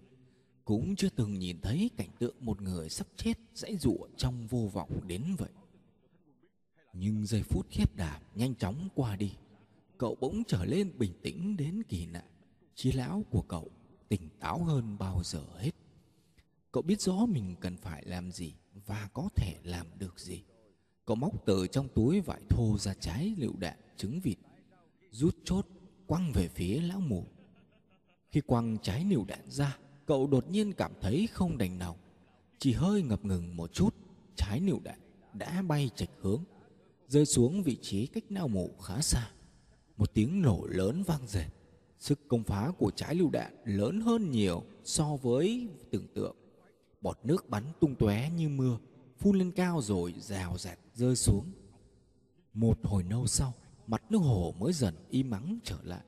Cũng 0.65 0.97
chưa 0.97 1.09
từng 1.17 1.39
nhìn 1.39 1.61
thấy 1.61 1.91
cảnh 1.97 2.09
tượng 2.19 2.35
một 2.41 2.63
người 2.63 2.89
sắp 2.89 3.07
chết 3.17 3.35
dãy 3.55 3.77
dụa 3.77 4.09
trong 4.17 4.47
vô 4.47 4.71
vọng 4.73 5.01
đến 5.07 5.23
vậy. 5.39 5.51
Nhưng 6.93 7.27
giây 7.27 7.43
phút 7.43 7.67
khiếp 7.71 7.97
đảm 7.97 8.23
nhanh 8.35 8.55
chóng 8.55 8.89
qua 8.95 9.17
đi, 9.17 9.33
Cậu 9.99 10.15
bỗng 10.21 10.43
trở 10.49 10.65
lên 10.65 10.93
bình 10.99 11.13
tĩnh 11.23 11.57
đến 11.57 11.83
kỳ 11.89 12.07
lạ 12.07 12.25
Trí 12.79 12.93
lão 12.93 13.25
của 13.31 13.43
cậu 13.43 13.71
tỉnh 14.09 14.29
táo 14.41 14.65
hơn 14.65 14.99
bao 14.99 15.23
giờ 15.25 15.45
hết. 15.57 15.71
Cậu 16.73 16.83
biết 16.83 17.01
rõ 17.01 17.27
mình 17.27 17.57
cần 17.61 17.77
phải 17.77 18.05
làm 18.07 18.33
gì 18.33 18.55
và 18.87 19.09
có 19.13 19.29
thể 19.37 19.57
làm 19.63 19.87
được 19.99 20.21
gì. 20.21 20.43
Cậu 21.05 21.17
móc 21.17 21.47
từ 21.47 21.67
trong 21.67 21.89
túi 21.95 22.21
vải 22.21 22.41
thô 22.49 22.79
ra 22.79 22.95
trái 22.95 23.35
lựu 23.39 23.53
đạn 23.59 23.79
trứng 23.97 24.21
vịt, 24.21 24.39
Rút 25.11 25.37
chốt 25.45 25.67
quăng 26.07 26.33
về 26.33 26.49
phía 26.49 26.81
lão 26.81 27.01
mù. 27.01 27.25
Khi 28.31 28.41
quăng 28.41 28.79
trái 28.83 29.05
lựu 29.05 29.25
đạn 29.25 29.51
ra, 29.51 29.79
Cậu 30.07 30.27
đột 30.27 30.51
nhiên 30.51 30.73
cảm 30.73 30.93
thấy 31.01 31.29
không 31.33 31.59
đành 31.59 31.79
lòng. 31.79 31.97
Chỉ 32.59 32.73
hơi 32.73 33.03
ngập 33.03 33.25
ngừng 33.25 33.57
một 33.57 33.73
chút, 33.73 33.95
Trái 34.37 34.61
lựu 34.61 34.81
đạn 34.81 34.99
đã 35.33 35.63
bay 35.63 35.91
chệch 35.95 36.11
hướng, 36.21 36.45
Rơi 37.09 37.27
xuống 37.27 37.63
vị 37.63 37.79
trí 37.83 38.07
cách 38.07 38.25
nao 38.31 38.49
mù 38.49 38.77
khá 38.83 39.01
xa. 39.01 39.31
Một 39.97 40.15
tiếng 40.15 40.43
nổ 40.43 40.67
lớn 40.67 41.03
vang 41.03 41.27
dệt. 41.27 41.58
Sức 41.99 42.29
công 42.29 42.45
phá 42.45 42.73
của 42.79 42.91
trái 42.91 43.15
lựu 43.15 43.31
đạn 43.31 43.57
lớn 43.65 44.01
hơn 44.01 44.31
nhiều 44.31 44.63
so 44.85 45.17
với 45.17 45.69
tưởng 45.91 46.07
tượng. 46.15 46.37
Bọt 47.01 47.19
nước 47.25 47.51
bắn 47.51 47.65
tung 47.81 47.95
tóe 47.95 48.31
như 48.31 48.49
mưa, 48.49 48.79
Phun 49.19 49.39
lên 49.39 49.51
cao 49.51 49.81
rồi 49.83 50.15
rào 50.19 50.59
rạt 50.59 50.79
rơi 50.95 51.17
xuống. 51.17 51.53
Một 52.55 52.79
hồi 52.83 53.05
lâu 53.11 53.27
sau, 53.27 53.53
Mặt 53.89 54.03
nước 54.11 54.19
hồ 54.19 54.55
mới 54.59 54.73
dần 54.73 54.95
im 55.11 55.31
mắng 55.31 55.59
trở 55.65 55.79
lại. 55.83 56.05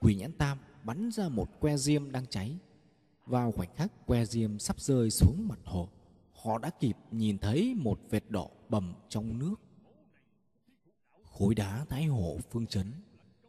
Quỷ 0.00 0.14
nhãn 0.14 0.32
tam 0.32 0.58
bắn 0.84 1.10
ra 1.10 1.28
một 1.28 1.60
que 1.60 1.76
diêm 1.76 2.12
đang 2.12 2.26
cháy. 2.26 2.58
Vào 3.26 3.52
khoảnh 3.52 3.76
khắc 3.76 4.06
que 4.06 4.24
diêm 4.24 4.58
sắp 4.58 4.80
rơi 4.80 5.10
xuống 5.10 5.48
mặt 5.48 5.58
hồ, 5.64 5.88
họ 6.32 6.58
đã 6.58 6.70
kịp 6.70 6.96
nhìn 7.10 7.38
thấy 7.38 7.74
một 7.74 8.00
vệt 8.10 8.30
đỏ 8.30 8.48
bầm 8.68 8.94
trong 9.08 9.38
nước. 9.38 9.54
Khối 11.24 11.54
đá 11.54 11.84
thái 11.88 12.04
hồ 12.04 12.38
phương 12.50 12.66
chấn, 12.66 12.92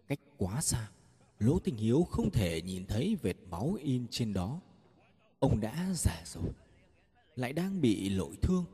cách 0.07 0.19
quá 0.37 0.61
xa 0.61 0.89
lỗ 1.39 1.59
tình 1.59 1.77
hiếu 1.77 2.03
không 2.03 2.31
thể 2.31 2.61
nhìn 2.61 2.85
thấy 2.85 3.17
vệt 3.21 3.35
máu 3.49 3.77
in 3.81 4.07
trên 4.09 4.33
đó. 4.33 4.61
Ông 5.39 5.59
đã 5.59 5.89
già 5.93 6.21
rồi, 6.25 6.51
lại 7.35 7.53
đang 7.53 7.81
bị 7.81 8.09
lội 8.09 8.35
thương. 8.41 8.65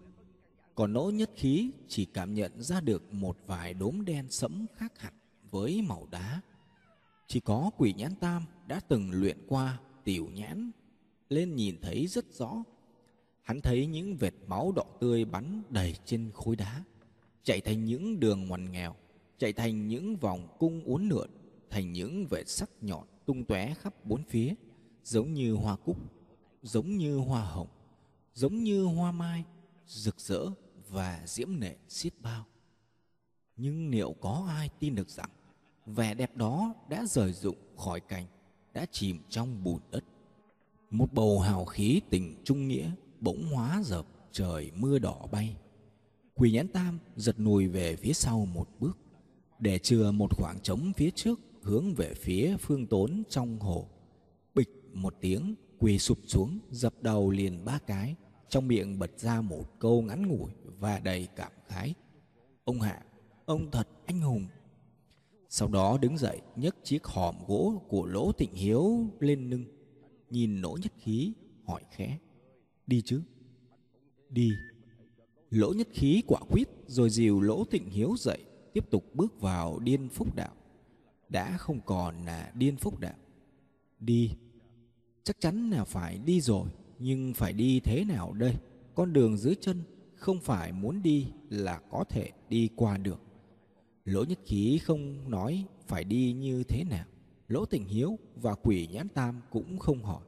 Còn 0.76 0.94
nỗ 0.94 1.12
nhất 1.14 1.32
khí 1.36 1.72
chỉ 1.88 2.06
cảm 2.06 2.34
nhận 2.34 2.62
ra 2.62 2.82
được 2.82 3.14
một 3.14 3.38
vài 3.46 3.74
đốm 3.74 4.06
đen 4.06 4.26
sẫm 4.30 4.66
khác 4.76 5.00
hẳn 5.00 5.14
với 5.52 5.82
màu 5.82 6.08
đá. 6.12 6.42
Chỉ 7.28 7.40
có 7.40 7.72
quỷ 7.78 7.94
nhãn 7.98 8.16
tam 8.16 8.46
đã 8.68 8.80
từng 8.80 9.12
luyện 9.12 9.38
qua 9.48 9.80
tiểu 10.04 10.30
nhãn, 10.34 10.72
lên 11.30 11.56
nhìn 11.56 11.76
thấy 11.82 12.08
rất 12.08 12.34
rõ. 12.34 12.64
Hắn 13.42 13.62
thấy 13.62 13.86
những 13.86 14.16
vệt 14.16 14.34
máu 14.48 14.72
đỏ 14.76 14.84
tươi 15.00 15.26
bắn 15.26 15.64
đầy 15.70 15.96
trên 16.06 16.32
khối 16.34 16.56
đá, 16.56 16.84
chạy 17.44 17.62
thành 17.62 17.86
những 17.86 18.20
đường 18.20 18.48
ngoằn 18.48 18.72
nghèo, 18.72 18.96
chạy 19.38 19.54
thành 19.54 19.88
những 19.88 20.16
vòng 20.16 20.56
cung 20.60 20.84
uốn 20.84 21.10
lượn 21.10 21.30
thành 21.70 21.92
những 21.92 22.28
vệt 22.28 22.50
sắc 22.50 22.70
nhọn 22.82 23.08
tung 23.26 23.46
tóe 23.46 23.74
khắp 23.74 24.06
bốn 24.06 24.24
phía, 24.24 24.54
giống 25.04 25.34
như 25.34 25.54
hoa 25.54 25.76
cúc, 25.76 25.98
giống 26.62 26.98
như 26.98 27.18
hoa 27.18 27.42
hồng, 27.42 27.68
giống 28.34 28.56
như 28.56 28.84
hoa 28.84 29.12
mai, 29.12 29.44
rực 29.88 30.20
rỡ 30.20 30.46
và 30.90 31.22
diễm 31.26 31.60
nệ 31.60 31.76
xiết 31.88 32.14
bao. 32.22 32.46
Nhưng 33.58 33.90
liệu 33.90 34.16
có 34.22 34.46
ai 34.50 34.70
tin 34.80 34.96
được 34.96 35.10
rằng 35.10 35.30
vẻ 35.86 36.14
đẹp 36.14 36.36
đó 36.36 36.74
đã 36.90 37.06
rời 37.06 37.34
rụng 37.34 37.58
khỏi 37.78 38.00
cành 38.00 38.26
đã 38.74 38.86
chìm 38.92 39.20
trong 39.30 39.64
bùn 39.64 39.82
đất? 39.92 40.04
Một 40.90 41.14
bầu 41.14 41.40
hào 41.40 41.66
khí 41.66 42.02
tình 42.10 42.36
trung 42.44 42.68
nghĩa 42.68 42.92
bỗng 43.20 43.48
hóa 43.54 43.82
dập, 43.86 44.06
trời 44.32 44.72
mưa 44.76 45.00
đỏ 45.00 45.28
bay. 45.32 45.58
Quỳ 46.34 46.52
nhãn 46.52 46.68
tam 46.68 47.00
giật 47.16 47.36
lùi 47.38 47.68
về 47.68 47.96
phía 47.96 48.14
sau 48.14 48.46
một 48.46 48.70
bước, 48.80 48.98
để 49.60 49.80
chừa 49.80 50.12
một 50.12 50.38
khoảng 50.38 50.60
trống 50.64 50.94
phía 50.98 51.10
trước 51.12 51.40
hướng 51.66 51.94
về 51.94 52.14
phía 52.14 52.58
phương 52.60 52.88
tốn 52.88 53.24
trong 53.30 53.60
hồ. 53.60 53.88
Bịch 54.56 54.70
một 54.94 55.16
tiếng, 55.22 55.56
quỳ 55.80 56.00
sụp 56.00 56.18
xuống, 56.26 56.60
dập 56.72 56.94
đầu 57.02 57.30
liền 57.30 57.66
ba 57.66 57.80
cái. 57.88 58.16
Trong 58.50 58.68
miệng 58.68 59.00
bật 59.00 59.20
ra 59.20 59.42
một 59.42 59.80
câu 59.80 60.02
ngắn 60.02 60.28
ngủi 60.28 60.52
và 60.80 61.00
đầy 61.00 61.28
cảm 61.36 61.52
khái. 61.68 61.94
Ông 62.64 62.82
hạ, 62.82 63.06
ông 63.46 63.72
thật 63.72 63.88
anh 64.06 64.22
hùng. 64.22 64.46
Sau 65.50 65.68
đó 65.68 65.98
đứng 66.02 66.18
dậy, 66.18 66.42
nhấc 66.56 66.76
chiếc 66.84 67.04
hòm 67.04 67.36
gỗ 67.48 67.82
của 67.88 68.06
lỗ 68.06 68.32
tịnh 68.32 68.54
hiếu 68.54 69.08
lên 69.20 69.50
lưng 69.50 69.66
nhìn 70.30 70.62
lỗ 70.62 70.78
nhất 70.82 70.92
khí, 70.98 71.34
hỏi 71.64 71.82
khẽ, 71.92 72.18
đi 72.88 73.02
chứ? 73.02 73.22
Đi. 74.30 74.50
Lỗ 75.50 75.74
nhất 75.74 75.88
khí 75.92 76.24
quả 76.28 76.40
quyết, 76.50 76.68
rồi 76.88 77.10
dìu 77.10 77.42
lỗ 77.42 77.64
tịnh 77.64 77.90
hiếu 77.90 78.16
dậy, 78.18 78.40
tiếp 78.74 78.90
tục 78.92 79.06
bước 79.14 79.42
vào 79.42 79.80
điên 79.80 80.10
phúc 80.10 80.36
đạo 80.36 80.54
đã 81.30 81.58
không 81.58 81.80
còn 81.86 82.26
là 82.26 82.52
điên 82.56 82.78
phúc 82.78 83.00
đạo 83.00 83.16
đi. 84.00 84.32
Chắc 85.24 85.40
chắn 85.40 85.70
là 85.70 85.84
phải 85.84 86.18
đi 86.18 86.42
rồi, 86.42 86.70
nhưng 87.00 87.34
phải 87.34 87.54
đi 87.54 87.80
thế 87.80 88.04
nào 88.04 88.34
đây? 88.34 88.56
Con 88.96 89.14
đường 89.14 89.38
dưới 89.38 89.56
chân 89.62 89.84
không 90.16 90.40
phải 90.40 90.72
muốn 90.72 91.04
đi 91.04 91.28
là 91.50 91.80
có 91.90 92.04
thể 92.10 92.32
đi 92.50 92.70
qua 92.76 92.98
được. 92.98 93.22
Lỗ 94.06 94.24
nhất 94.24 94.40
khí 94.46 94.80
không 94.84 95.30
nói 95.30 95.66
phải 95.88 96.04
đi 96.04 96.34
như 96.34 96.64
thế 96.64 96.84
nào. 96.90 97.06
Lỗ 97.48 97.66
tình 97.66 97.86
hiếu 97.86 98.20
và 98.36 98.56
quỷ 98.56 98.88
nhãn 98.92 99.08
tam 99.10 99.42
cũng 99.50 99.80
không 99.80 100.04
hỏi. 100.04 100.24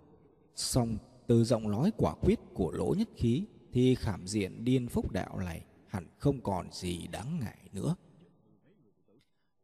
Song 0.56 0.98
từ 1.28 1.44
giọng 1.44 1.72
nói 1.72 1.92
quả 1.98 2.16
quyết 2.22 2.40
của 2.54 2.72
lỗ 2.72 2.96
nhất 2.98 3.10
khí 3.16 3.44
thì 3.72 3.96
khảm 3.96 4.28
diện 4.28 4.66
điên 4.66 4.88
phúc 4.88 5.12
đạo 5.12 5.40
này 5.40 5.66
hẳn 5.88 6.08
không 6.18 6.42
còn 6.42 6.72
gì 6.72 7.08
đáng 7.08 7.40
ngại 7.40 7.58
nữa 7.72 7.96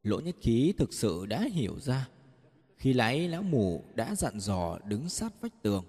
lỗ 0.03 0.19
nhất 0.19 0.36
khí 0.41 0.74
thực 0.77 0.93
sự 0.93 1.25
đã 1.25 1.41
hiểu 1.41 1.79
ra. 1.79 2.10
Khi 2.77 2.93
lấy 2.93 3.27
lão 3.27 3.43
mù 3.43 3.83
đã 3.95 4.15
dặn 4.15 4.39
dò 4.39 4.79
đứng 4.88 5.10
sát 5.10 5.33
vách 5.41 5.63
tường, 5.63 5.86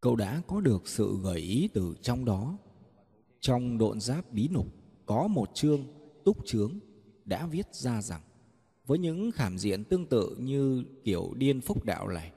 cậu 0.00 0.16
đã 0.16 0.42
có 0.46 0.60
được 0.60 0.88
sự 0.88 1.18
gợi 1.22 1.40
ý 1.40 1.68
từ 1.74 1.94
trong 2.02 2.24
đó. 2.24 2.58
Trong 3.40 3.78
độn 3.78 4.00
giáp 4.00 4.32
bí 4.32 4.48
nục 4.48 4.66
có 5.06 5.26
một 5.26 5.50
chương 5.54 5.84
túc 6.24 6.46
trướng 6.46 6.78
đã 7.24 7.46
viết 7.46 7.74
ra 7.74 8.02
rằng, 8.02 8.20
với 8.86 8.98
những 8.98 9.30
khảm 9.30 9.58
diện 9.58 9.84
tương 9.84 10.06
tự 10.06 10.36
như 10.38 10.84
kiểu 11.04 11.34
điên 11.36 11.60
phúc 11.60 11.84
đạo 11.84 12.08
này, 12.08 12.32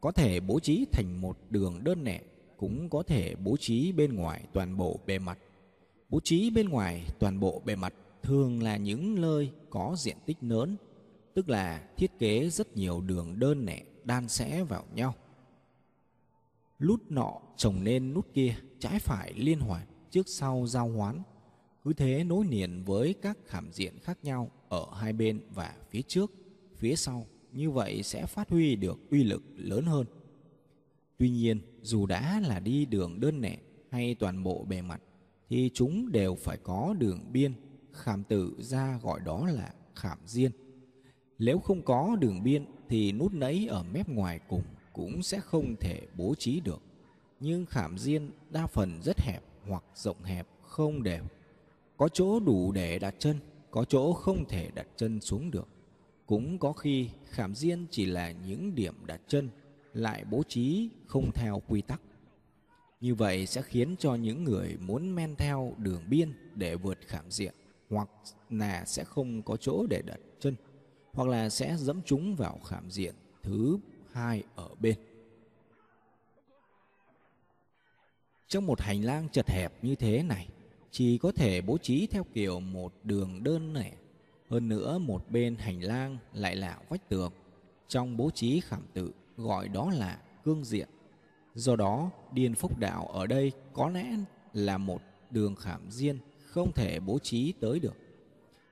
có 0.00 0.12
thể 0.12 0.40
bố 0.40 0.60
trí 0.60 0.86
thành 0.92 1.20
một 1.20 1.38
đường 1.50 1.84
đơn 1.84 2.04
lẻ 2.04 2.20
cũng 2.56 2.90
có 2.90 3.02
thể 3.02 3.34
bố 3.34 3.56
trí 3.56 3.92
bên 3.92 4.14
ngoài 4.14 4.44
toàn 4.52 4.76
bộ 4.76 5.00
bề 5.06 5.18
mặt. 5.18 5.38
Bố 6.08 6.20
trí 6.24 6.50
bên 6.50 6.68
ngoài 6.68 7.04
toàn 7.18 7.40
bộ 7.40 7.62
bề 7.64 7.76
mặt 7.76 7.94
thường 8.24 8.62
là 8.62 8.76
những 8.76 9.20
nơi 9.20 9.50
có 9.70 9.94
diện 9.98 10.16
tích 10.26 10.36
lớn, 10.40 10.76
tức 11.34 11.48
là 11.48 11.88
thiết 11.96 12.18
kế 12.18 12.50
rất 12.50 12.76
nhiều 12.76 13.00
đường 13.00 13.38
đơn 13.38 13.66
lẻ 13.66 13.82
đan 14.04 14.28
xẽ 14.28 14.64
vào 14.64 14.84
nhau. 14.94 15.14
Lút 16.78 17.02
nọ 17.08 17.40
trồng 17.56 17.82
lên 17.82 18.14
nút 18.14 18.34
kia, 18.34 18.54
trái 18.78 18.98
phải 18.98 19.32
liên 19.36 19.60
hoàn 19.60 19.86
trước 20.10 20.28
sau 20.28 20.66
giao 20.66 20.88
hoán. 20.88 21.22
Cứ 21.84 21.92
thế 21.92 22.24
nối 22.24 22.44
liền 22.46 22.82
với 22.84 23.14
các 23.22 23.38
khảm 23.46 23.72
diện 23.72 23.98
khác 23.98 24.18
nhau 24.22 24.50
ở 24.68 24.86
hai 24.94 25.12
bên 25.12 25.40
và 25.54 25.74
phía 25.90 26.02
trước, 26.02 26.32
phía 26.76 26.96
sau. 26.96 27.26
Như 27.52 27.70
vậy 27.70 28.02
sẽ 28.02 28.26
phát 28.26 28.50
huy 28.50 28.76
được 28.76 29.10
uy 29.10 29.24
lực 29.24 29.42
lớn 29.56 29.84
hơn. 29.84 30.06
Tuy 31.18 31.30
nhiên, 31.30 31.60
dù 31.82 32.06
đã 32.06 32.40
là 32.40 32.60
đi 32.60 32.84
đường 32.84 33.20
đơn 33.20 33.40
lẻ 33.40 33.58
hay 33.90 34.14
toàn 34.14 34.42
bộ 34.42 34.64
bề 34.64 34.82
mặt, 34.82 35.02
thì 35.48 35.70
chúng 35.74 36.12
đều 36.12 36.34
phải 36.34 36.56
có 36.56 36.94
đường 36.98 37.20
biên 37.32 37.52
khảm 37.94 38.24
tử 38.24 38.54
ra 38.58 38.98
gọi 39.02 39.20
đó 39.20 39.46
là 39.46 39.72
khảm 39.94 40.18
diên. 40.26 40.50
Nếu 41.38 41.58
không 41.58 41.82
có 41.82 42.16
đường 42.20 42.42
biên 42.42 42.64
thì 42.88 43.12
nút 43.12 43.32
nấy 43.32 43.66
ở 43.70 43.82
mép 43.82 44.08
ngoài 44.08 44.40
cùng 44.48 44.62
cũng 44.92 45.22
sẽ 45.22 45.40
không 45.40 45.76
thể 45.80 46.00
bố 46.16 46.34
trí 46.38 46.60
được. 46.60 46.82
Nhưng 47.40 47.66
khảm 47.66 47.98
diên 47.98 48.30
đa 48.50 48.66
phần 48.66 49.02
rất 49.02 49.20
hẹp 49.20 49.42
hoặc 49.68 49.84
rộng 49.94 50.22
hẹp, 50.22 50.46
không 50.62 51.02
đều. 51.02 51.24
Có 51.96 52.08
chỗ 52.08 52.40
đủ 52.40 52.72
để 52.72 52.98
đặt 52.98 53.14
chân, 53.18 53.36
có 53.70 53.84
chỗ 53.84 54.12
không 54.12 54.44
thể 54.48 54.70
đặt 54.74 54.86
chân 54.96 55.20
xuống 55.20 55.50
được. 55.50 55.68
Cũng 56.26 56.58
có 56.58 56.72
khi 56.72 57.10
khảm 57.24 57.54
diên 57.54 57.86
chỉ 57.90 58.06
là 58.06 58.30
những 58.30 58.74
điểm 58.74 58.94
đặt 59.06 59.20
chân, 59.28 59.48
lại 59.92 60.24
bố 60.30 60.42
trí 60.48 60.88
không 61.06 61.30
theo 61.34 61.62
quy 61.68 61.82
tắc. 61.82 62.00
Như 63.00 63.14
vậy 63.14 63.46
sẽ 63.46 63.62
khiến 63.62 63.96
cho 63.98 64.14
những 64.14 64.44
người 64.44 64.76
muốn 64.80 65.14
men 65.14 65.36
theo 65.36 65.74
đường 65.78 66.02
biên 66.08 66.32
để 66.54 66.76
vượt 66.76 66.98
khảm 67.06 67.30
diện 67.30 67.54
hoặc 67.94 68.08
là 68.50 68.84
sẽ 68.84 69.04
không 69.04 69.42
có 69.42 69.56
chỗ 69.56 69.86
để 69.90 70.02
đặt 70.02 70.20
chân, 70.40 70.54
hoặc 71.12 71.28
là 71.28 71.48
sẽ 71.48 71.76
dẫm 71.76 72.00
chúng 72.04 72.36
vào 72.36 72.58
khảm 72.64 72.90
diện 72.90 73.14
thứ 73.42 73.78
hai 74.12 74.42
ở 74.54 74.68
bên. 74.80 74.94
Trong 78.48 78.66
một 78.66 78.80
hành 78.80 79.04
lang 79.04 79.28
chật 79.28 79.48
hẹp 79.48 79.84
như 79.84 79.94
thế 79.94 80.22
này, 80.22 80.48
chỉ 80.90 81.18
có 81.18 81.32
thể 81.32 81.60
bố 81.60 81.78
trí 81.78 82.06
theo 82.06 82.24
kiểu 82.34 82.60
một 82.60 82.92
đường 83.02 83.44
đơn 83.44 83.74
lẻ 83.74 83.92
hơn 84.50 84.68
nữa, 84.68 84.98
một 84.98 85.30
bên 85.30 85.56
hành 85.56 85.82
lang 85.82 86.18
lại 86.32 86.56
là 86.56 86.78
vách 86.88 87.08
tường. 87.08 87.32
Trong 87.88 88.16
bố 88.16 88.30
trí 88.30 88.60
khảm 88.60 88.82
tự, 88.92 89.12
gọi 89.36 89.68
đó 89.68 89.90
là 89.90 90.18
cương 90.44 90.64
diện. 90.64 90.88
Do 91.54 91.76
đó, 91.76 92.10
điền 92.32 92.54
phúc 92.54 92.78
đạo 92.78 93.06
ở 93.06 93.26
đây 93.26 93.52
có 93.72 93.88
lẽ 93.90 94.16
là 94.52 94.78
một 94.78 95.02
đường 95.30 95.54
khảm 95.54 95.90
riêng 95.90 96.18
không 96.54 96.72
thể 96.72 97.00
bố 97.00 97.18
trí 97.18 97.52
tới 97.60 97.80
được. 97.80 97.96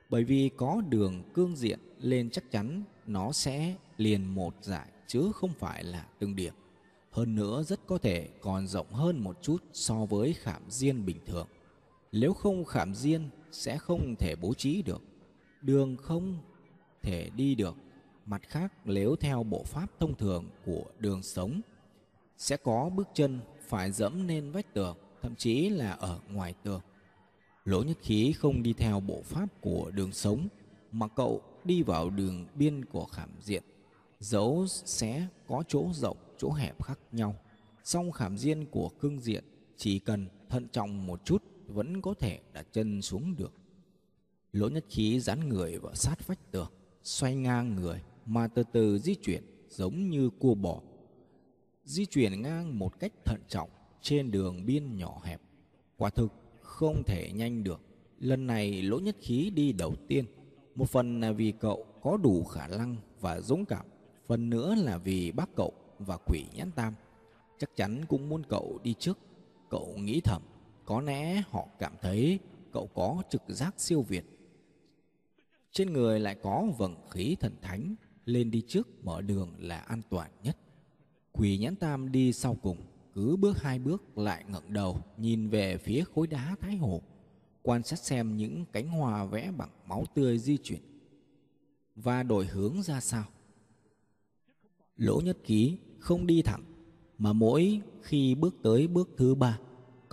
Bởi 0.09 0.23
vì 0.23 0.49
có 0.57 0.81
đường 0.89 1.23
cương 1.33 1.55
diện 1.55 1.79
lên 1.99 2.29
chắc 2.29 2.51
chắn 2.51 2.83
nó 3.07 3.31
sẽ 3.31 3.75
liền 3.97 4.25
một 4.35 4.55
giải 4.61 4.87
chứ 5.07 5.31
không 5.35 5.53
phải 5.53 5.83
là 5.83 6.07
từng 6.19 6.35
điểm. 6.35 6.53
Hơn 7.11 7.35
nữa 7.35 7.63
rất 7.63 7.79
có 7.87 7.97
thể 7.97 8.29
còn 8.41 8.67
rộng 8.67 8.93
hơn 8.93 9.23
một 9.23 9.37
chút 9.41 9.63
so 9.73 10.05
với 10.05 10.33
khảm 10.33 10.61
diên 10.69 11.05
bình 11.05 11.17
thường. 11.25 11.47
Nếu 12.11 12.33
không 12.33 12.65
khảm 12.65 12.95
diên 12.95 13.29
sẽ 13.51 13.77
không 13.77 14.15
thể 14.15 14.35
bố 14.35 14.53
trí 14.53 14.81
được. 14.81 15.01
Đường 15.61 15.97
không 15.97 16.37
thể 17.01 17.29
đi 17.35 17.55
được. 17.55 17.75
Mặt 18.25 18.41
khác 18.47 18.73
nếu 18.85 19.15
theo 19.15 19.43
bộ 19.43 19.63
pháp 19.63 19.91
thông 19.99 20.15
thường 20.15 20.45
của 20.65 20.83
đường 20.99 21.23
sống 21.23 21.61
sẽ 22.37 22.57
có 22.57 22.89
bước 22.95 23.07
chân 23.13 23.39
phải 23.67 23.91
dẫm 23.91 24.27
lên 24.27 24.51
vách 24.51 24.73
tường, 24.73 24.97
thậm 25.21 25.35
chí 25.35 25.69
là 25.69 25.91
ở 25.91 26.19
ngoài 26.29 26.53
tường. 26.63 26.81
Lỗ 27.65 27.83
nhất 27.83 27.97
khí 28.01 28.33
không 28.33 28.63
đi 28.63 28.73
theo 28.73 28.99
bộ 28.99 29.21
pháp 29.21 29.61
của 29.61 29.91
đường 29.91 30.11
sống, 30.11 30.47
mà 30.91 31.07
cậu 31.07 31.41
đi 31.65 31.83
vào 31.83 32.09
đường 32.09 32.45
biên 32.55 32.85
của 32.85 33.05
khảm 33.05 33.29
diện. 33.41 33.63
Dẫu 34.19 34.65
sẽ 34.67 35.27
có 35.47 35.63
chỗ 35.67 35.89
rộng, 35.93 36.17
chỗ 36.37 36.51
hẹp 36.51 36.83
khác 36.83 36.99
nhau. 37.11 37.35
Song 37.83 38.11
khảm 38.11 38.37
diện 38.37 38.65
của 38.65 38.89
cương 38.89 39.19
diện 39.19 39.43
chỉ 39.77 39.99
cần 39.99 40.27
thận 40.49 40.67
trọng 40.71 41.07
một 41.07 41.25
chút 41.25 41.43
vẫn 41.67 42.01
có 42.01 42.13
thể 42.13 42.39
đặt 42.53 42.67
chân 42.71 43.01
xuống 43.01 43.35
được. 43.35 43.53
Lỗ 44.51 44.69
nhất 44.69 44.85
khí 44.89 45.19
dán 45.19 45.49
người 45.49 45.77
vào 45.77 45.95
sát 45.95 46.27
vách 46.27 46.51
tường, 46.51 46.71
xoay 47.03 47.35
ngang 47.35 47.75
người 47.75 48.01
mà 48.25 48.47
từ 48.47 48.63
từ 48.71 48.99
di 48.99 49.15
chuyển 49.15 49.43
giống 49.69 50.09
như 50.09 50.29
cua 50.29 50.55
bò. 50.55 50.81
Di 51.85 52.05
chuyển 52.05 52.41
ngang 52.41 52.79
một 52.79 52.99
cách 52.99 53.13
thận 53.25 53.41
trọng 53.47 53.69
trên 54.01 54.31
đường 54.31 54.65
biên 54.65 54.97
nhỏ 54.97 55.21
hẹp. 55.23 55.41
Quả 55.97 56.09
thực 56.09 56.42
không 56.63 57.03
thể 57.03 57.31
nhanh 57.31 57.63
được. 57.63 57.81
Lần 58.19 58.47
này, 58.47 58.81
lỗ 58.81 58.99
nhất 58.99 59.15
khí 59.19 59.49
đi 59.49 59.71
đầu 59.71 59.95
tiên. 60.07 60.25
Một 60.75 60.89
phần 60.89 61.21
là 61.21 61.31
vì 61.31 61.51
cậu 61.51 61.85
có 62.01 62.17
đủ 62.17 62.43
khả 62.43 62.67
năng 62.67 62.95
và 63.19 63.41
dũng 63.41 63.65
cảm. 63.65 63.85
Phần 64.27 64.49
nữa 64.49 64.75
là 64.75 64.97
vì 64.97 65.31
bác 65.31 65.55
cậu 65.55 65.73
và 65.99 66.17
quỷ 66.25 66.45
nhãn 66.53 66.71
tam. 66.71 66.93
Chắc 67.59 67.75
chắn 67.75 68.05
cũng 68.07 68.29
muốn 68.29 68.43
cậu 68.49 68.79
đi 68.83 68.93
trước. 68.99 69.17
Cậu 69.69 69.95
nghĩ 69.97 70.21
thầm. 70.21 70.41
Có 70.85 71.01
lẽ 71.01 71.43
họ 71.49 71.67
cảm 71.79 71.93
thấy 72.01 72.39
cậu 72.71 72.87
có 72.87 73.23
trực 73.29 73.41
giác 73.47 73.73
siêu 73.77 74.01
việt. 74.01 74.25
Trên 75.71 75.93
người 75.93 76.19
lại 76.19 76.35
có 76.43 76.65
vầng 76.77 76.95
khí 77.09 77.35
thần 77.39 77.55
thánh. 77.61 77.95
Lên 78.25 78.51
đi 78.51 78.61
trước 78.67 78.87
mở 79.05 79.21
đường 79.21 79.53
là 79.59 79.77
an 79.77 80.01
toàn 80.09 80.31
nhất. 80.43 80.57
Quỷ 81.31 81.57
nhãn 81.57 81.75
tam 81.75 82.11
đi 82.11 82.33
sau 82.33 82.57
cùng 82.61 82.77
cứ 83.13 83.35
bước 83.35 83.61
hai 83.61 83.79
bước 83.79 84.17
lại 84.17 84.43
ngẩng 84.47 84.73
đầu, 84.73 85.01
nhìn 85.17 85.49
về 85.49 85.77
phía 85.77 86.03
khối 86.15 86.27
đá 86.27 86.55
thái 86.61 86.75
hồ, 86.75 87.01
quan 87.61 87.83
sát 87.83 87.99
xem 87.99 88.37
những 88.37 88.65
cánh 88.73 88.87
hoa 88.87 89.25
vẽ 89.25 89.51
bằng 89.57 89.69
máu 89.87 90.05
tươi 90.15 90.39
di 90.39 90.57
chuyển 90.57 90.81
và 91.95 92.23
đổi 92.23 92.45
hướng 92.45 92.81
ra 92.83 93.01
sao. 93.01 93.23
Lỗ 94.97 95.21
nhất 95.21 95.37
ký 95.45 95.77
không 95.99 96.27
đi 96.27 96.41
thẳng, 96.41 96.63
mà 97.17 97.33
mỗi 97.33 97.81
khi 98.01 98.35
bước 98.35 98.55
tới 98.63 98.87
bước 98.87 99.09
thứ 99.17 99.35
ba 99.35 99.59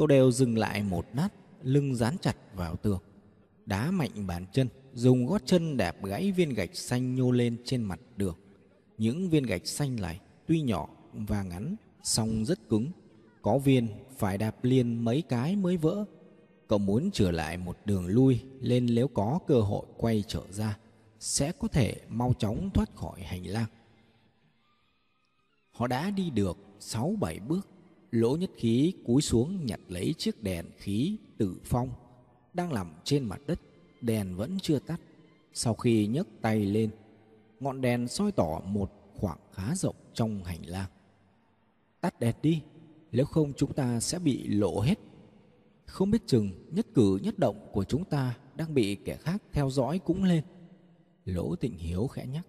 cậu 0.01 0.07
đều 0.07 0.31
dừng 0.31 0.59
lại 0.59 0.83
một 0.83 1.07
nát, 1.15 1.29
lưng 1.63 1.95
dán 1.95 2.17
chặt 2.21 2.37
vào 2.55 2.77
tường. 2.77 3.01
Đá 3.67 3.91
mạnh 3.91 4.27
bàn 4.27 4.47
chân, 4.53 4.69
dùng 4.93 5.27
gót 5.27 5.43
chân 5.47 5.77
đạp 5.77 5.97
gãy 6.05 6.33
viên 6.33 6.55
gạch 6.55 6.77
xanh 6.77 7.15
nhô 7.15 7.31
lên 7.31 7.57
trên 7.65 7.83
mặt 7.83 8.01
đường. 8.17 8.37
Những 8.99 9.31
viên 9.31 9.43
gạch 9.43 9.67
xanh 9.67 9.97
này 9.97 10.21
tuy 10.47 10.61
nhỏ 10.63 10.89
và 11.13 11.43
ngắn 11.43 11.77
song 12.03 12.45
rất 12.45 12.69
cứng, 12.69 12.91
có 13.43 13.59
viên 13.59 13.89
phải 14.17 14.39
đạp 14.39 14.65
liền 14.65 15.05
mấy 15.05 15.23
cái 15.23 15.57
mới 15.57 15.77
vỡ. 15.77 16.05
Cậu 16.69 16.79
muốn 16.79 17.11
trở 17.13 17.31
lại 17.31 17.57
một 17.57 17.77
đường 17.85 18.07
lui 18.07 18.41
lên 18.61 18.87
nếu 18.95 19.09
có 19.09 19.39
cơ 19.47 19.61
hội 19.61 19.87
quay 19.97 20.25
trở 20.27 20.43
ra, 20.51 20.79
sẽ 21.21 21.53
có 21.53 21.69
thể 21.69 21.95
mau 22.09 22.35
chóng 22.39 22.71
thoát 22.75 22.97
khỏi 22.97 23.23
hành 23.23 23.47
lang. 23.47 23.69
Họ 25.71 25.87
đã 25.87 26.11
đi 26.11 26.31
được 26.31 26.57
sáu 26.79 27.15
bảy 27.21 27.39
bước, 27.41 27.69
lỗ 28.11 28.37
nhất 28.37 28.51
khí 28.57 28.95
cúi 29.07 29.23
xuống 29.23 29.67
nhặt 29.67 29.81
lấy 29.89 30.15
chiếc 30.19 30.43
đèn 30.43 30.67
khí 30.77 31.19
tử 31.39 31.61
phong 31.65 31.91
đang 32.55 32.75
nằm 32.75 32.93
trên 33.05 33.25
mặt 33.25 33.41
đất, 33.47 33.61
đèn 34.01 34.37
vẫn 34.37 34.59
chưa 34.63 34.79
tắt. 34.79 35.01
Sau 35.53 35.75
khi 35.75 36.07
nhấc 36.07 36.29
tay 36.41 36.65
lên, 36.65 36.91
ngọn 37.61 37.81
đèn 37.81 38.09
soi 38.09 38.33
tỏ 38.33 38.61
một 38.65 38.93
khoảng 39.15 39.39
khá 39.53 39.75
rộng 39.75 39.97
trong 40.15 40.45
hành 40.45 40.67
lang 40.67 40.89
tắt 42.01 42.21
đèn 42.21 42.35
đi, 42.43 42.63
nếu 43.13 43.25
không 43.25 43.53
chúng 43.57 43.73
ta 43.73 44.01
sẽ 44.01 44.19
bị 44.19 44.49
lộ 44.49 44.81
hết. 44.81 44.99
Không 45.87 46.11
biết 46.11 46.27
chừng 46.27 46.51
nhất 46.71 46.87
cử 46.95 47.19
nhất 47.23 47.39
động 47.39 47.69
của 47.73 47.85
chúng 47.85 48.05
ta 48.05 48.39
đang 48.57 48.75
bị 48.75 48.95
kẻ 48.95 49.17
khác 49.17 49.43
theo 49.53 49.71
dõi 49.71 49.99
cũng 49.99 50.25
lên. 50.25 50.45
Lỗ 51.25 51.57
tịnh 51.57 51.79
hiếu 51.79 52.07
khẽ 52.07 52.27
nhắc. 52.27 52.47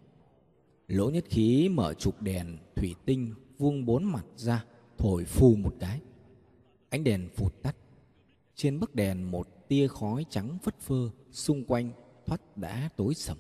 Lỗ 0.88 1.10
nhất 1.10 1.26
khí 1.30 1.70
mở 1.70 1.94
trục 1.94 2.22
đèn 2.22 2.58
thủy 2.76 2.96
tinh 3.06 3.34
vuông 3.58 3.86
bốn 3.86 4.04
mặt 4.04 4.26
ra, 4.36 4.66
thổi 4.98 5.26
phù 5.26 5.56
một 5.56 5.76
cái. 5.80 6.02
Ánh 6.90 7.04
đèn 7.04 7.30
phụt 7.36 7.62
tắt. 7.62 7.76
Trên 8.56 8.80
bức 8.80 8.96
đèn 8.96 9.32
một 9.32 9.68
tia 9.68 9.88
khói 9.88 10.26
trắng 10.30 10.58
phất 10.64 10.80
phơ, 10.80 11.10
xung 11.32 11.66
quanh 11.66 11.92
thoát 12.26 12.58
đã 12.58 12.90
tối 12.98 13.14
sầm. 13.14 13.38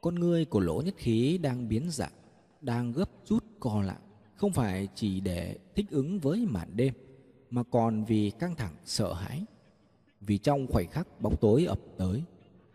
Con 0.00 0.14
ngươi 0.14 0.44
của 0.44 0.60
lỗ 0.60 0.82
nhất 0.82 0.94
khí 0.96 1.38
đang 1.38 1.68
biến 1.68 1.90
dạng, 1.90 2.12
đang 2.60 2.92
gấp 2.92 3.10
rút 3.24 3.44
co 3.60 3.82
lại 3.82 3.98
không 4.36 4.52
phải 4.52 4.88
chỉ 4.94 5.20
để 5.20 5.58
thích 5.74 5.86
ứng 5.90 6.18
với 6.18 6.46
màn 6.46 6.76
đêm, 6.76 6.94
mà 7.50 7.62
còn 7.62 8.04
vì 8.04 8.30
căng 8.30 8.54
thẳng, 8.54 8.76
sợ 8.84 9.12
hãi. 9.12 9.44
Vì 10.20 10.38
trong 10.38 10.66
khoảnh 10.66 10.90
khắc 10.90 11.20
bóng 11.20 11.36
tối 11.36 11.64
ập 11.64 11.78
tới, 11.96 12.22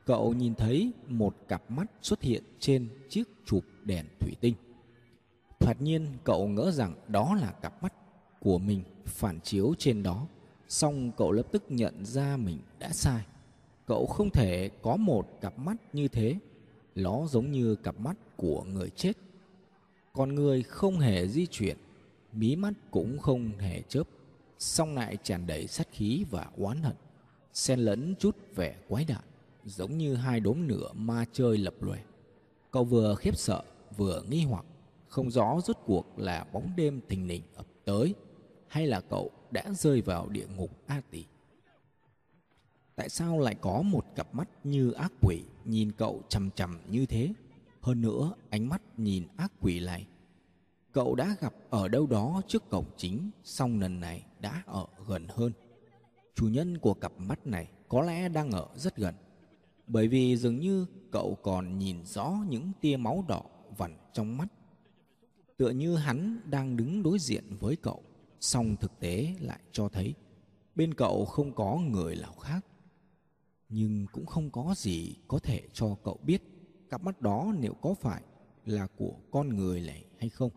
cậu 0.05 0.33
nhìn 0.33 0.55
thấy 0.55 0.91
một 1.07 1.35
cặp 1.47 1.71
mắt 1.71 1.91
xuất 2.01 2.21
hiện 2.21 2.43
trên 2.59 2.89
chiếc 3.09 3.23
chụp 3.45 3.63
đèn 3.83 4.05
thủy 4.19 4.31
tinh. 4.41 4.55
Thoạt 5.59 5.81
nhiên, 5.81 6.07
cậu 6.23 6.47
ngỡ 6.47 6.71
rằng 6.71 6.95
đó 7.07 7.35
là 7.41 7.51
cặp 7.51 7.83
mắt 7.83 7.93
của 8.39 8.57
mình 8.57 8.83
phản 9.05 9.39
chiếu 9.39 9.73
trên 9.77 10.03
đó, 10.03 10.27
song 10.67 11.11
cậu 11.17 11.31
lập 11.31 11.45
tức 11.51 11.63
nhận 11.69 12.05
ra 12.05 12.37
mình 12.37 12.59
đã 12.79 12.89
sai. 12.89 13.25
Cậu 13.85 14.05
không 14.05 14.29
thể 14.29 14.69
có 14.81 14.95
một 14.95 15.27
cặp 15.41 15.59
mắt 15.59 15.75
như 15.93 16.07
thế, 16.07 16.35
nó 16.95 17.25
giống 17.27 17.51
như 17.51 17.75
cặp 17.75 17.99
mắt 17.99 18.17
của 18.37 18.63
người 18.63 18.89
chết 18.89 19.13
con 20.13 20.35
người 20.35 20.63
không 20.63 20.99
hề 20.99 21.27
di 21.27 21.45
chuyển, 21.45 21.77
mí 22.33 22.55
mắt 22.55 22.73
cũng 22.91 23.19
không 23.19 23.51
hề 23.59 23.81
chớp, 23.81 24.03
song 24.59 24.95
lại 24.95 25.17
tràn 25.23 25.47
đầy 25.47 25.67
sát 25.67 25.87
khí 25.91 26.25
và 26.29 26.47
oán 26.57 26.81
hận, 26.81 26.95
xen 27.53 27.79
lẫn 27.79 28.15
chút 28.19 28.37
vẻ 28.55 28.75
quái 28.87 29.05
đản, 29.05 29.23
giống 29.65 29.97
như 29.97 30.15
hai 30.15 30.39
đốm 30.39 30.67
lửa 30.67 30.91
ma 30.93 31.25
chơi 31.31 31.57
lập 31.57 31.73
lòe. 31.81 31.99
Cậu 32.71 32.83
vừa 32.83 33.15
khiếp 33.15 33.37
sợ, 33.37 33.63
vừa 33.97 34.23
nghi 34.29 34.43
hoặc, 34.43 34.65
không 35.07 35.31
rõ 35.31 35.59
rốt 35.65 35.77
cuộc 35.85 36.19
là 36.19 36.45
bóng 36.53 36.71
đêm 36.75 37.01
thình 37.09 37.27
lình 37.27 37.43
ập 37.55 37.65
tới, 37.85 38.15
hay 38.67 38.87
là 38.87 39.01
cậu 39.01 39.31
đã 39.51 39.63
rơi 39.73 40.01
vào 40.01 40.29
địa 40.29 40.47
ngục 40.57 40.71
a 40.87 41.01
tỷ 41.11 41.25
tại 43.01 43.09
sao 43.09 43.39
lại 43.39 43.55
có 43.61 43.81
một 43.81 44.05
cặp 44.15 44.35
mắt 44.35 44.49
như 44.63 44.91
ác 44.91 45.11
quỷ 45.21 45.43
nhìn 45.65 45.91
cậu 45.91 46.21
chằm 46.29 46.49
chằm 46.55 46.79
như 46.89 47.05
thế? 47.05 47.33
Hơn 47.81 48.01
nữa, 48.01 48.33
ánh 48.49 48.69
mắt 48.69 48.81
nhìn 48.97 49.27
ác 49.37 49.51
quỷ 49.59 49.79
này. 49.79 50.07
Cậu 50.91 51.15
đã 51.15 51.35
gặp 51.41 51.53
ở 51.69 51.87
đâu 51.87 52.07
đó 52.07 52.41
trước 52.47 52.69
cổng 52.69 52.85
chính, 52.97 53.31
song 53.43 53.79
lần 53.79 53.99
này 53.99 54.23
đã 54.39 54.63
ở 54.65 54.85
gần 55.07 55.27
hơn. 55.29 55.51
Chủ 56.35 56.47
nhân 56.47 56.77
của 56.77 56.93
cặp 56.93 57.11
mắt 57.17 57.47
này 57.47 57.67
có 57.89 58.01
lẽ 58.01 58.29
đang 58.29 58.51
ở 58.51 58.67
rất 58.75 58.95
gần. 58.95 59.15
Bởi 59.87 60.07
vì 60.07 60.37
dường 60.37 60.59
như 60.59 60.85
cậu 61.11 61.37
còn 61.43 61.77
nhìn 61.77 62.05
rõ 62.05 62.37
những 62.49 62.71
tia 62.81 62.97
máu 62.97 63.25
đỏ 63.27 63.43
vằn 63.77 63.97
trong 64.13 64.37
mắt. 64.37 64.47
Tựa 65.57 65.69
như 65.69 65.95
hắn 65.95 66.41
đang 66.45 66.77
đứng 66.77 67.03
đối 67.03 67.19
diện 67.19 67.43
với 67.59 67.75
cậu, 67.75 68.03
song 68.39 68.75
thực 68.79 68.99
tế 68.99 69.35
lại 69.39 69.59
cho 69.71 69.89
thấy 69.89 70.13
bên 70.75 70.93
cậu 70.93 71.25
không 71.25 71.55
có 71.55 71.79
người 71.89 72.15
nào 72.15 72.33
khác. 72.33 72.65
Nhưng 73.69 74.05
cũng 74.11 74.25
không 74.25 74.49
có 74.49 74.73
gì 74.77 75.15
có 75.27 75.39
thể 75.39 75.61
cho 75.73 75.95
cậu 76.03 76.19
biết 76.23 76.43
cặp 76.91 77.03
mắt 77.03 77.21
đó 77.21 77.53
liệu 77.59 77.73
có 77.73 77.93
phải 77.93 78.23
là 78.65 78.87
của 78.97 79.13
con 79.31 79.49
người 79.49 79.81
này 79.81 80.05
hay 80.19 80.29
không? 80.29 80.51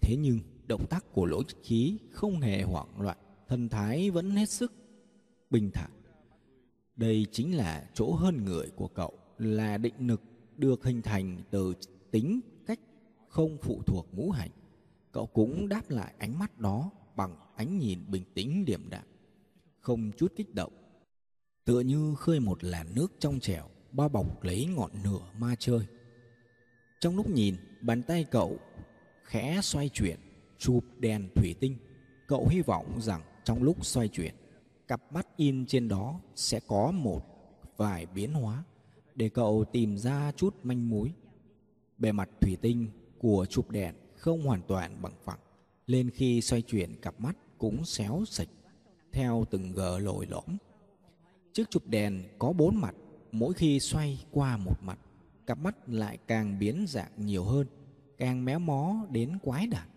Thế 0.00 0.16
nhưng, 0.16 0.40
động 0.66 0.86
tác 0.90 1.12
của 1.12 1.26
lỗ 1.26 1.42
khí 1.62 1.98
không 2.10 2.40
hề 2.40 2.62
hoảng 2.62 3.00
loạn, 3.00 3.18
thần 3.48 3.68
thái 3.68 4.10
vẫn 4.10 4.30
hết 4.30 4.48
sức 4.48 4.72
bình 5.50 5.70
thản. 5.74 5.90
Đây 6.96 7.26
chính 7.32 7.56
là 7.56 7.90
chỗ 7.94 8.12
hơn 8.12 8.44
người 8.44 8.70
của 8.76 8.88
cậu 8.88 9.18
là 9.38 9.78
định 9.78 10.06
lực 10.06 10.22
được 10.56 10.84
hình 10.84 11.02
thành 11.02 11.42
từ 11.50 11.74
tính 12.10 12.40
cách 12.66 12.80
không 13.28 13.58
phụ 13.62 13.82
thuộc 13.86 14.06
ngũ 14.12 14.30
hành. 14.30 14.50
Cậu 15.12 15.26
cũng 15.26 15.68
đáp 15.68 15.90
lại 15.90 16.14
ánh 16.18 16.38
mắt 16.38 16.58
đó 16.58 16.90
bằng 17.16 17.36
ánh 17.56 17.78
nhìn 17.78 17.98
bình 18.08 18.24
tĩnh 18.34 18.64
điềm 18.64 18.90
đạm, 18.90 19.04
không 19.80 20.10
chút 20.16 20.32
kích 20.36 20.54
động, 20.54 20.72
tựa 21.64 21.80
như 21.80 22.14
khơi 22.14 22.40
một 22.40 22.64
làn 22.64 22.94
nước 22.94 23.12
trong 23.18 23.40
trẻo 23.40 23.68
bao 23.92 24.08
bọc 24.08 24.42
lấy 24.42 24.66
ngọn 24.66 24.90
nửa 25.04 25.20
ma 25.38 25.54
chơi. 25.58 25.86
Trong 27.00 27.16
lúc 27.16 27.30
nhìn, 27.30 27.56
bàn 27.80 28.02
tay 28.02 28.24
cậu 28.30 28.58
khẽ 29.22 29.60
xoay 29.62 29.88
chuyển, 29.88 30.18
chụp 30.58 30.84
đèn 30.98 31.28
thủy 31.34 31.54
tinh. 31.60 31.76
Cậu 32.26 32.48
hy 32.48 32.62
vọng 32.62 33.00
rằng 33.00 33.22
trong 33.44 33.62
lúc 33.62 33.86
xoay 33.86 34.08
chuyển, 34.08 34.34
cặp 34.88 35.12
mắt 35.12 35.26
in 35.36 35.66
trên 35.66 35.88
đó 35.88 36.20
sẽ 36.34 36.60
có 36.66 36.90
một 36.90 37.20
vài 37.76 38.06
biến 38.06 38.32
hóa 38.32 38.64
để 39.14 39.28
cậu 39.28 39.64
tìm 39.72 39.98
ra 39.98 40.32
chút 40.36 40.54
manh 40.62 40.90
mối. 40.90 41.12
Bề 41.98 42.12
mặt 42.12 42.28
thủy 42.40 42.56
tinh 42.60 42.88
của 43.18 43.46
chụp 43.50 43.70
đèn 43.70 43.94
không 44.16 44.42
hoàn 44.42 44.62
toàn 44.62 45.02
bằng 45.02 45.14
phẳng 45.24 45.38
nên 45.86 46.10
khi 46.10 46.40
xoay 46.40 46.62
chuyển 46.62 46.96
cặp 47.00 47.20
mắt 47.20 47.36
cũng 47.58 47.84
xéo 47.84 48.24
sạch 48.26 48.48
theo 49.12 49.44
từng 49.50 49.72
gờ 49.72 49.98
lồi 49.98 50.26
lõm. 50.26 50.56
Chiếc 51.52 51.70
chụp 51.70 51.86
đèn 51.86 52.24
có 52.38 52.52
bốn 52.52 52.76
mặt 52.76 52.94
mỗi 53.32 53.54
khi 53.54 53.80
xoay 53.80 54.24
qua 54.30 54.56
một 54.56 54.82
mặt 54.82 54.98
cặp 55.46 55.58
mắt 55.58 55.88
lại 55.88 56.18
càng 56.26 56.58
biến 56.58 56.84
dạng 56.88 57.12
nhiều 57.16 57.44
hơn 57.44 57.66
càng 58.18 58.44
méo 58.44 58.58
mó 58.58 59.06
đến 59.10 59.38
quái 59.42 59.66
đản 59.66 59.88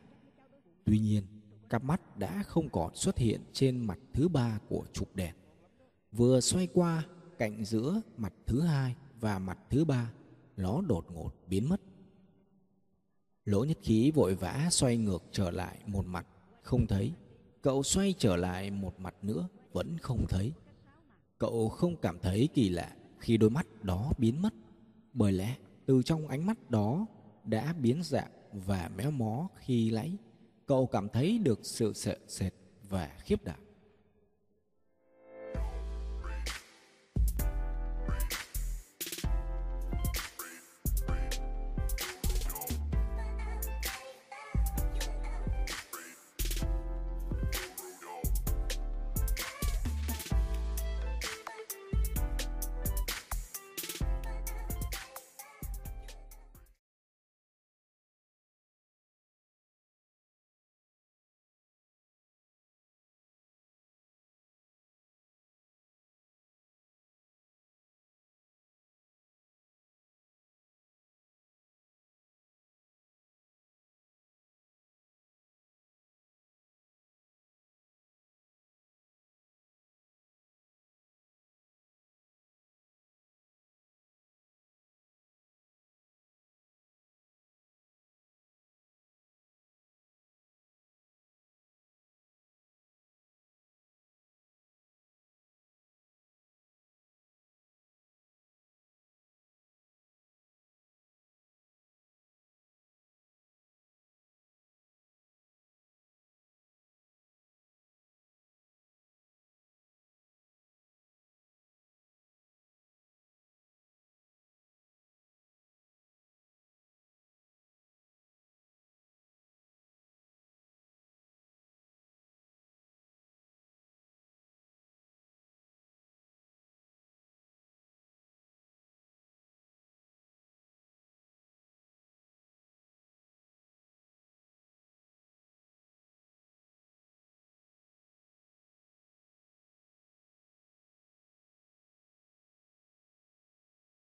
tuy 0.86 1.00
nhiên 1.00 1.24
cặp 1.72 1.84
mắt 1.84 2.17
đã 2.17 2.44
không 2.44 2.70
còn 2.70 2.96
xuất 2.96 3.17
hiện 3.17 3.41
trên 3.54 3.80
mặt 3.80 4.00
thứ 4.13 4.28
ba 4.28 4.60
của 4.70 4.86
trục 4.94 5.15
đèn. 5.15 5.36
Vừa 6.12 6.41
xoay 6.41 6.67
qua 6.74 7.06
cạnh 7.38 7.65
giữa 7.65 8.02
mặt 8.17 8.34
thứ 8.46 8.62
hai 8.62 8.96
và 9.20 9.39
mặt 9.39 9.58
thứ 9.70 9.86
ba, 9.86 10.13
nó 10.58 10.82
đột 10.82 11.06
ngột 11.12 11.32
biến 11.48 11.70
mất. 11.70 11.82
Lỗ 13.46 13.63
nhất 13.63 13.78
khí 13.82 14.12
vội 14.12 14.36
vã 14.36 14.67
xoay 14.72 14.98
ngược 14.98 15.24
trở 15.32 15.52
lại 15.52 15.80
một 15.86 16.06
mặt, 16.06 16.28
không 16.62 16.88
thấy. 16.88 17.13
Cậu 17.62 17.84
xoay 17.84 18.13
trở 18.17 18.36
lại 18.36 18.72
một 18.72 19.00
mặt 19.00 19.15
nữa, 19.22 19.48
vẫn 19.72 19.98
không 19.98 20.26
thấy. 20.30 20.54
Cậu 21.38 21.70
không 21.70 21.96
cảm 22.02 22.20
thấy 22.20 22.50
kỳ 22.54 22.70
lạ 22.70 22.96
khi 23.22 23.38
đôi 23.38 23.50
mắt 23.50 23.84
đó 23.84 24.12
biến 24.18 24.42
mất, 24.42 24.54
bởi 25.14 25.32
lẽ 25.32 25.56
từ 25.86 26.04
trong 26.04 26.28
ánh 26.28 26.46
mắt 26.46 26.70
đó 26.70 27.06
đã 27.46 27.74
biến 27.74 28.04
dạng 28.04 28.32
và 28.52 28.90
méo 28.98 29.12
mó 29.12 29.48
khi 29.56 29.90
lấy. 29.90 30.18
Cậu 30.66 30.86
cảm 30.86 31.10
thấy 31.10 31.38
được 31.38 31.60
sự 31.64 31.94
sợ 31.94 32.18
sệt 32.28 32.54
và 32.90 33.18
khiếp 33.26 33.44
đảm. 33.44 33.60